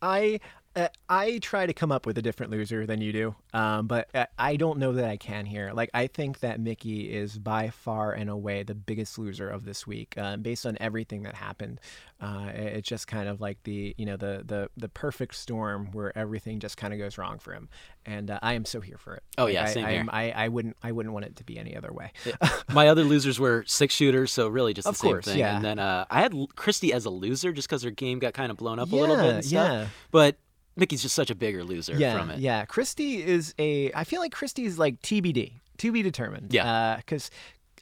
[0.03, 0.41] I
[0.77, 4.09] Uh, I try to come up with a different loser than you do, um, but
[4.15, 5.73] uh, I don't know that I can here.
[5.75, 9.85] Like, I think that Michie is by far and away the biggest loser of this
[9.85, 11.81] week, uh, based on everything that happened.
[12.21, 15.89] Uh, it- it's just kind of like the you know the the the perfect storm
[15.91, 17.69] where everything just kind of goes wrong for him,
[18.07, 19.25] and uh, I am so here for it.
[19.39, 20.05] Oh, yeah, I, same I, here.
[20.09, 22.13] I I wouldn't I wouldn't want it to be any other way.
[22.73, 25.39] My other losers were six shooters, so really just the Of same course, thing.
[25.39, 25.57] yeah.
[25.57, 28.53] And then uh, I had Christie as a loser just because her game got kind
[28.53, 29.69] of blown up a little bit Yeah, and stuff.
[29.73, 29.87] yeah.
[30.13, 30.37] But
[30.81, 32.41] Michie's just such a bigger loser yeah, from it.
[32.41, 33.93] Yeah, Christie is a.
[33.93, 36.53] I feel like Christie's like TBD, to be determined.
[36.53, 36.71] Yeah.
[36.71, 37.31] Uh, because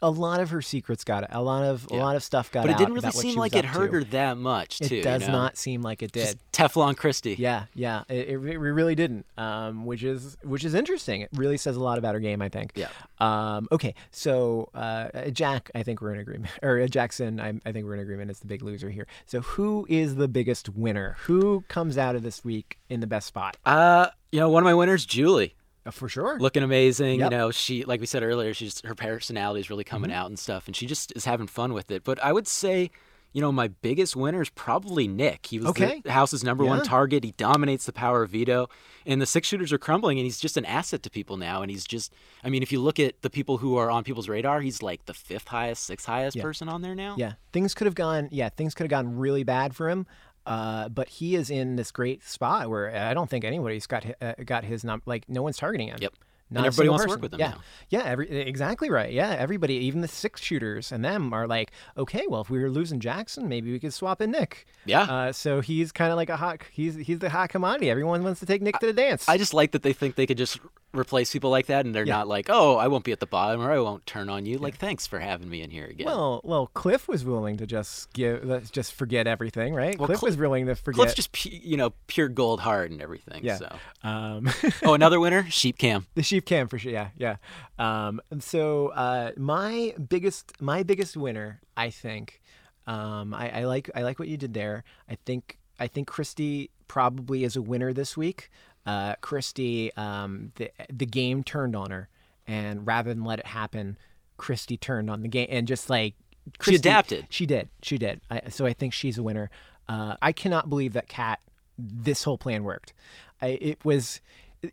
[0.01, 2.72] a lot of her secrets got a lot of a lot of stuff got But
[2.72, 3.92] it didn't really seem like it hurt to.
[3.94, 4.96] her that much, It too.
[4.96, 5.32] you does know?
[5.32, 6.24] not seem like it did.
[6.24, 7.36] Just Teflon Christie.
[7.38, 11.22] Yeah, yeah, it, it it really didn't, um, which is which is interesting.
[11.22, 12.72] It really says a lot about her game, I think.
[12.74, 12.88] Yeah.
[13.20, 17.72] Um, okay, so uh, Jack, I think we're in agreement, or uh, Jackson, I, I
[17.72, 18.30] think we're in agreement.
[18.30, 19.07] Is the big loser here.
[19.26, 21.16] So who is the biggest winner?
[21.22, 23.57] Who comes out of this week in the best spot?
[23.66, 25.55] Uh, you know, one of my winners, Julie.
[25.89, 26.39] Uh, for sure.
[26.39, 27.20] looking amazing.
[27.20, 27.30] Yep.
[27.32, 30.18] You know, she like we said earlier, she's her personality is really coming Mm-hmm.
[30.20, 32.05] out and stuff, and she just is having fun with it.
[32.05, 32.91] But I would say,
[33.32, 35.47] you know, my biggest winner is probably Nick.
[35.47, 36.01] He was Okay.
[36.03, 37.24] the house's number one target.
[37.24, 38.68] He dominates the power of veto,
[39.05, 41.61] and the six shooters are crumbling, and he's just an asset to people now.
[41.61, 42.12] And he's just,
[42.43, 45.05] I mean, if you look at the people who are on people's radar, he's like
[45.05, 46.43] the fifth highest, sixth highest Yeah.
[46.43, 47.16] person on there now.
[47.18, 48.28] Yeah, things could have gone.
[48.32, 50.07] Yeah, things could have gone really bad for him.
[50.49, 54.32] Uh, but he is in this great spot where I don't think anybody's got uh,
[54.44, 55.99] got his num like no one's targeting him.
[56.01, 56.14] Yep.
[56.51, 57.61] Not And everybody wants to work with him Yeah, now.
[57.90, 59.12] yeah, every, exactly right.
[59.12, 62.70] Yeah, everybody, even the six shooters and them are like, okay, well, if we were
[62.70, 64.64] losing Jackson, maybe we could swap in Nick.
[64.86, 65.03] Yeah.
[65.03, 66.62] Uh, so he's kind of like a hot.
[66.72, 67.90] He's he's the hot commodity.
[67.90, 69.28] Everyone wants to take Nick to the dance.
[69.28, 70.59] I just like that they think they could just
[70.95, 72.16] replace people like that, and they're Yeah.
[72.18, 74.59] not like, "Oh, I won't be at the bottom, or I won't turn on you."
[74.59, 76.07] Like, thanks for having me in here again.
[76.07, 79.99] well, well, Cliff was willing to just give, let's just forget everything, right?
[79.99, 80.97] Well, Cliff Cliff- was willing to forget.
[80.97, 83.45] Cliff's just pu- you know pure gold heart and everything.
[83.45, 83.57] yeah.
[83.57, 83.76] So.
[84.03, 84.49] Um,
[84.82, 86.07] Oh, another winner, Sheep Cam.
[86.14, 86.93] The sheep cam for sure.
[86.93, 87.36] Yeah, yeah.
[87.78, 92.41] Um, and so uh, my biggest, my biggest winner, I think.
[92.86, 94.84] Um, I, I like, I like what you did there.
[95.11, 98.51] I think, I think Christie probably is a winner this week.
[98.87, 102.09] Uh, Christie, um, the the game turned on her,
[102.47, 103.99] and rather than let it happen,
[104.37, 106.14] Christie turned on the game and just like
[106.59, 107.26] Christie, adapted.
[107.29, 107.68] She did.
[107.83, 108.20] She did.
[108.31, 109.51] I, so I think she's a winner.
[109.89, 111.41] Uh, I cannot believe that Kat,
[111.79, 112.93] this whole plan worked.
[113.41, 114.20] I, it was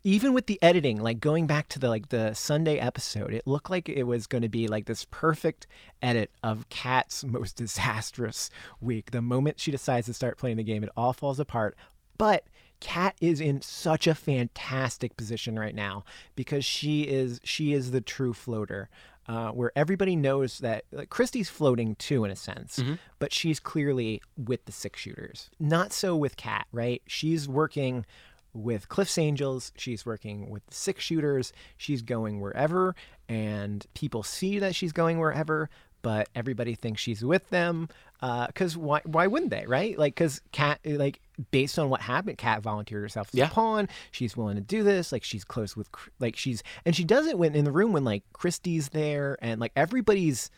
[0.02, 3.70] even with the editing, like going back to the like the Sunday episode, it looked
[3.70, 5.66] like it was going to be like this perfect
[6.02, 8.50] edit of Kat's most disastrous
[8.80, 9.10] week.
[9.12, 11.76] The moment she decides to start playing the game, it all falls apart.
[12.18, 12.44] But
[12.80, 16.04] Kat is in such a fantastic position right now
[16.34, 18.88] because she is she is the true floater.
[19.28, 22.80] Uh, where everybody knows that like, Christie's floating too, in a sense,
[23.18, 25.50] but she's clearly with the six shooters.
[25.58, 27.02] Not so with Kat, right?
[27.08, 28.06] She's working
[28.54, 29.72] with Cliff's Angels.
[29.76, 31.52] She's working with the six shooters.
[31.76, 32.94] She's going wherever,
[33.28, 35.70] and people see that she's going wherever,
[36.02, 37.88] but everybody thinks she's with them.
[38.22, 39.00] Uh, because why?
[39.04, 39.66] Why wouldn't they?
[39.66, 39.98] Right?
[39.98, 43.46] Like, because Kat, like, based on what happened, Kat volunteered herself as Yeah.
[43.46, 43.88] a pawn.
[44.10, 45.12] She's willing to do this.
[45.12, 45.88] Like, she's close with,
[46.18, 49.60] like, she's and she does it when in the room when like Christie's there and
[49.60, 50.50] like everybody's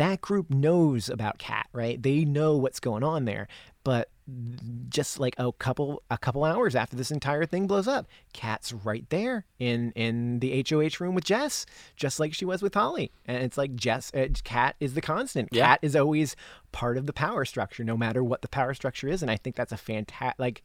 [0.00, 2.02] that group knows about Kat right?
[2.02, 3.48] They know what's going on there.
[3.82, 4.10] But
[4.90, 9.08] just like a couple a couple hours after this entire thing blows up, Kat's right
[9.08, 11.64] there in in the HOH room with Jess,
[11.96, 13.10] just like she was with Holly.
[13.26, 14.28] And it's like Jess, uh,
[14.80, 15.48] is the constant.
[15.50, 15.66] Yeah.
[15.66, 16.36] Kat is always
[16.72, 19.22] part of the power structure, no matter what the power structure is.
[19.22, 20.38] And I think that's a fantastic.
[20.38, 20.62] Like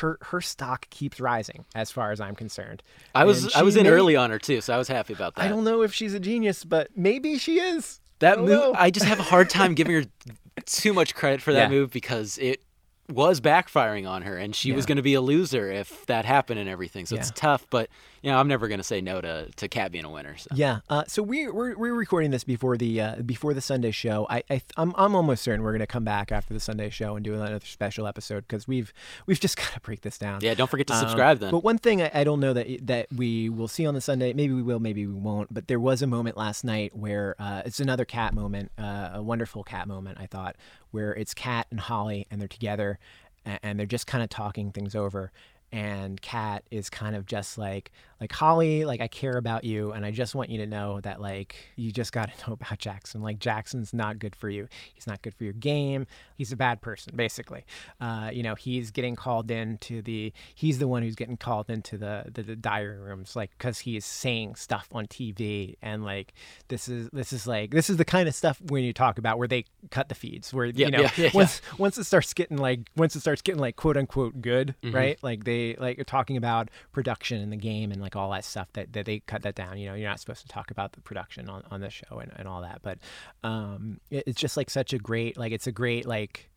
[0.00, 2.82] her her stock keeps rising, as far as I'm concerned.
[3.14, 5.34] I was I was in may- early on her too, so I was happy about
[5.34, 5.44] that.
[5.44, 8.00] I don't know if she's a genius, but maybe she is.
[8.20, 8.78] That I move, don't know.
[8.78, 10.04] I just have a hard time giving her
[10.66, 11.76] too much credit for that Yeah.
[11.76, 12.62] move because it
[13.08, 16.58] was backfiring on her, and she was going to be a loser if that happened
[16.58, 17.06] and everything.
[17.06, 17.88] So it's tough, but
[18.22, 20.36] you know I'm never going to say no to to Kat being a winner.
[20.36, 20.48] So.
[20.54, 20.80] Yeah.
[20.88, 24.26] Uh, so we, we're we're recording this before the uh, before the Sunday show.
[24.30, 27.24] I, I I'm I'm almost certain we're gonna come back after the Sunday show and
[27.24, 28.92] do another special episode because we've
[29.26, 30.40] we've just got to break this down.
[30.42, 31.50] Yeah, don't forget to Um, subscribe then.
[31.50, 34.32] But one thing I, I don't know that that we will see on the Sunday,
[34.32, 35.52] maybe we will, maybe we won't.
[35.52, 39.22] But there was a moment last night where uh, it's another Kat moment, uh, a
[39.22, 40.18] wonderful Kat moment.
[40.20, 40.56] I thought
[40.90, 42.98] where it's Kat and Holly and they're together
[43.44, 45.30] and, and they're just kind of talking things over.
[45.72, 50.06] And Kat is kind of just like like Holly, like I care about you, and
[50.06, 53.20] I just want you to know that like you just got to know about Jackson.
[53.22, 54.68] Like Jackson's not good for you.
[54.94, 56.06] He's not good for your game.
[56.36, 57.64] He's a bad person, basically.
[58.00, 60.32] Uh, you know, he's getting called into the.
[60.54, 63.96] He's the one who's getting called into the the, the diary rooms, like because he
[63.96, 66.32] is saying stuff on TV, and like
[66.68, 69.36] this is this is like this is the kind of stuff when you talk about
[69.38, 72.32] where they cut the feeds, where Yeah, you know yeah, yeah, once once it starts
[72.34, 74.94] getting like once it starts getting like quote unquote good, Mm-hmm.
[74.94, 75.18] right?
[75.22, 78.68] Like they they like talking about production in the game and like all that stuff
[78.74, 79.78] that, that they cut that down.
[79.78, 82.32] You know, you're not supposed to talk about the production on, on the show and,
[82.36, 82.80] and all that.
[82.82, 82.98] But
[83.42, 86.50] um, it, it's just like such a great like it's a great like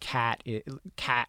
[0.00, 0.42] Kat
[0.96, 1.28] Kat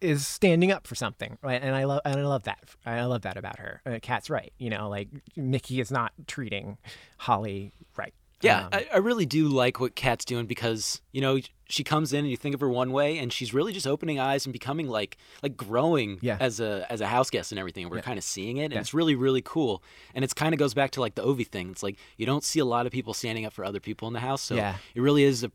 [0.00, 1.60] is standing up for something, right?
[1.62, 2.60] And I love and I love that.
[2.86, 3.82] I love that about her.
[3.84, 4.52] Uh, Kat's right.
[4.58, 6.78] You know, like Michie is not treating
[7.18, 8.14] Holly right.
[8.40, 11.38] Yeah, um, I, I, really do like what Kat's doing because you know
[11.68, 14.20] she comes in and you think of her one way, and she's really just opening
[14.20, 16.36] eyes and becoming like like growing yeah.
[16.38, 17.84] as a as a house guest and everything.
[17.84, 18.02] And we're yeah.
[18.02, 18.80] kind of seeing it, and yeah.
[18.80, 19.82] it's really really cool.
[20.14, 21.70] And it's kind of goes back to like the Ovi thing.
[21.70, 24.14] It's like you don't see a lot of people standing up for other people in
[24.14, 24.76] the house, so yeah.
[24.94, 25.50] it really is a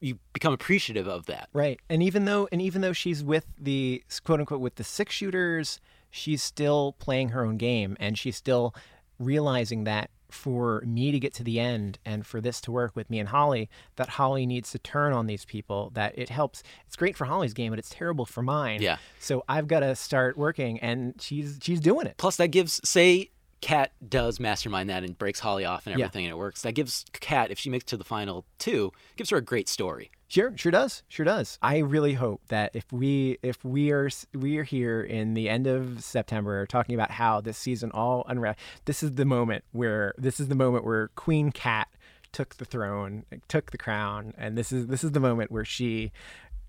[0.00, 1.48] you become appreciative of that.
[1.52, 1.80] Right.
[1.88, 5.80] And even though and even though she's with the quote unquote with the six shooters,
[6.10, 8.74] she's still playing her own game and she's still
[9.18, 13.08] realizing that for me to get to the end and for this to work with
[13.08, 16.62] me and Holly, that Holly needs to turn on these people, that it helps.
[16.86, 18.82] It's great for Holly's game, but it's terrible for mine.
[18.82, 18.98] Yeah.
[19.20, 22.16] So I've got to start working and she's she's doing it.
[22.16, 23.30] Plus that gives say
[23.64, 26.28] Kat does mastermind that and breaks Holly off and everything, yeah.
[26.28, 26.60] and it works.
[26.60, 29.70] That gives Kat, if she makes it to the final two, gives her a great
[29.70, 30.10] story.
[30.28, 31.58] Sure, sure does, sure does.
[31.62, 35.66] I really hope that if we if we are we are here in the end
[35.66, 40.40] of September talking about how this season all unwrapped, this is the moment where this
[40.40, 41.88] is the moment where Queen Kat
[42.32, 46.12] took the throne, took the crown, and this is this is the moment where she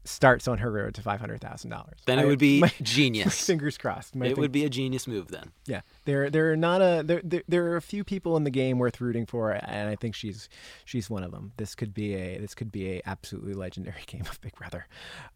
[0.06, 2.00] starts on her road to five hundred thousand dollars.
[2.06, 3.46] Then it would be my, genius.
[3.46, 4.16] fingers crossed.
[4.16, 5.52] it would be a genius move then.
[5.66, 8.52] Yeah, there there are not a there, there, there are a few people in the
[8.52, 10.48] game worth rooting for, and I think she's
[10.86, 11.52] she's one of them.
[11.58, 14.88] This could be a this could be a absolutely legendary game of Big Brother.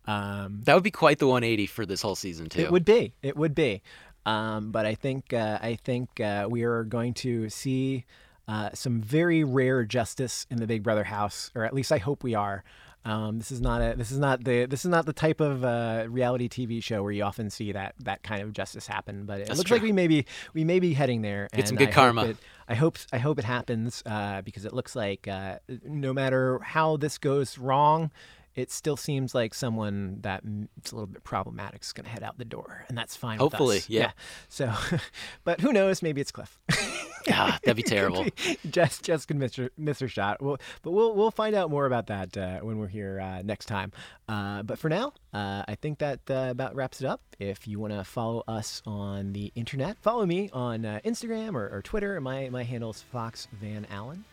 [0.05, 2.61] Um, that would be quite the 180 for this whole season too.
[2.61, 3.13] It would be.
[3.21, 3.81] It would be.
[4.25, 8.05] Um, but I think uh, I think uh, we are going to see.
[8.47, 12.23] Uh, some very rare justice in the Big Brother house, or at least I hope
[12.23, 12.63] we are.
[13.09, 15.65] Um, this is not a this is not the this is not the type of
[15.65, 19.25] uh, reality TV show where you often see that that kind of justice happen.
[19.25, 19.77] But it That's looks true.
[19.77, 21.49] like we may be we may be heading there.
[21.51, 22.21] Get some good I karma.
[22.21, 22.37] Hope it,
[22.67, 26.97] I hope I hope it happens uh, because it looks like uh, no matter how
[26.97, 28.11] this goes wrong,
[28.53, 32.37] it still seems like someone that's a little bit problematic is going to head out
[32.37, 33.39] the door, and that's fine.
[33.39, 34.01] Hopefully, yeah.
[34.01, 34.11] yeah.
[34.49, 34.73] So,
[35.43, 36.03] but who knows?
[36.03, 36.59] Maybe it's Cliff.
[37.27, 38.25] yeah, that'd be terrible.
[38.69, 40.41] just just could miss her, miss her shot.
[40.41, 43.65] Well, but we'll we'll find out more about that uh, when we're here uh, next
[43.65, 43.91] time.
[44.27, 47.21] Uh, but for now, uh, I think that uh, about wraps it up.
[47.39, 51.69] If you want to follow us on the internet, follow me on uh, Instagram or,
[51.69, 52.19] or Twitter.
[52.21, 54.23] My my handle is Fox Van Allen.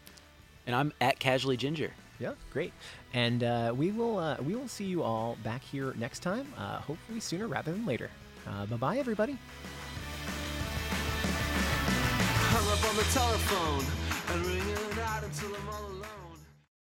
[0.67, 1.93] And I'm at Casually Ginger.
[2.19, 2.73] Yeah, great.
[3.15, 6.53] And uh, we will uh, we will see you all back here next time.
[6.57, 8.11] Uh, hopefully sooner rather than later.
[8.47, 9.39] Uh, bye bye, everybody.
[12.89, 13.85] On the telephone
[14.29, 15.51] and ringing out until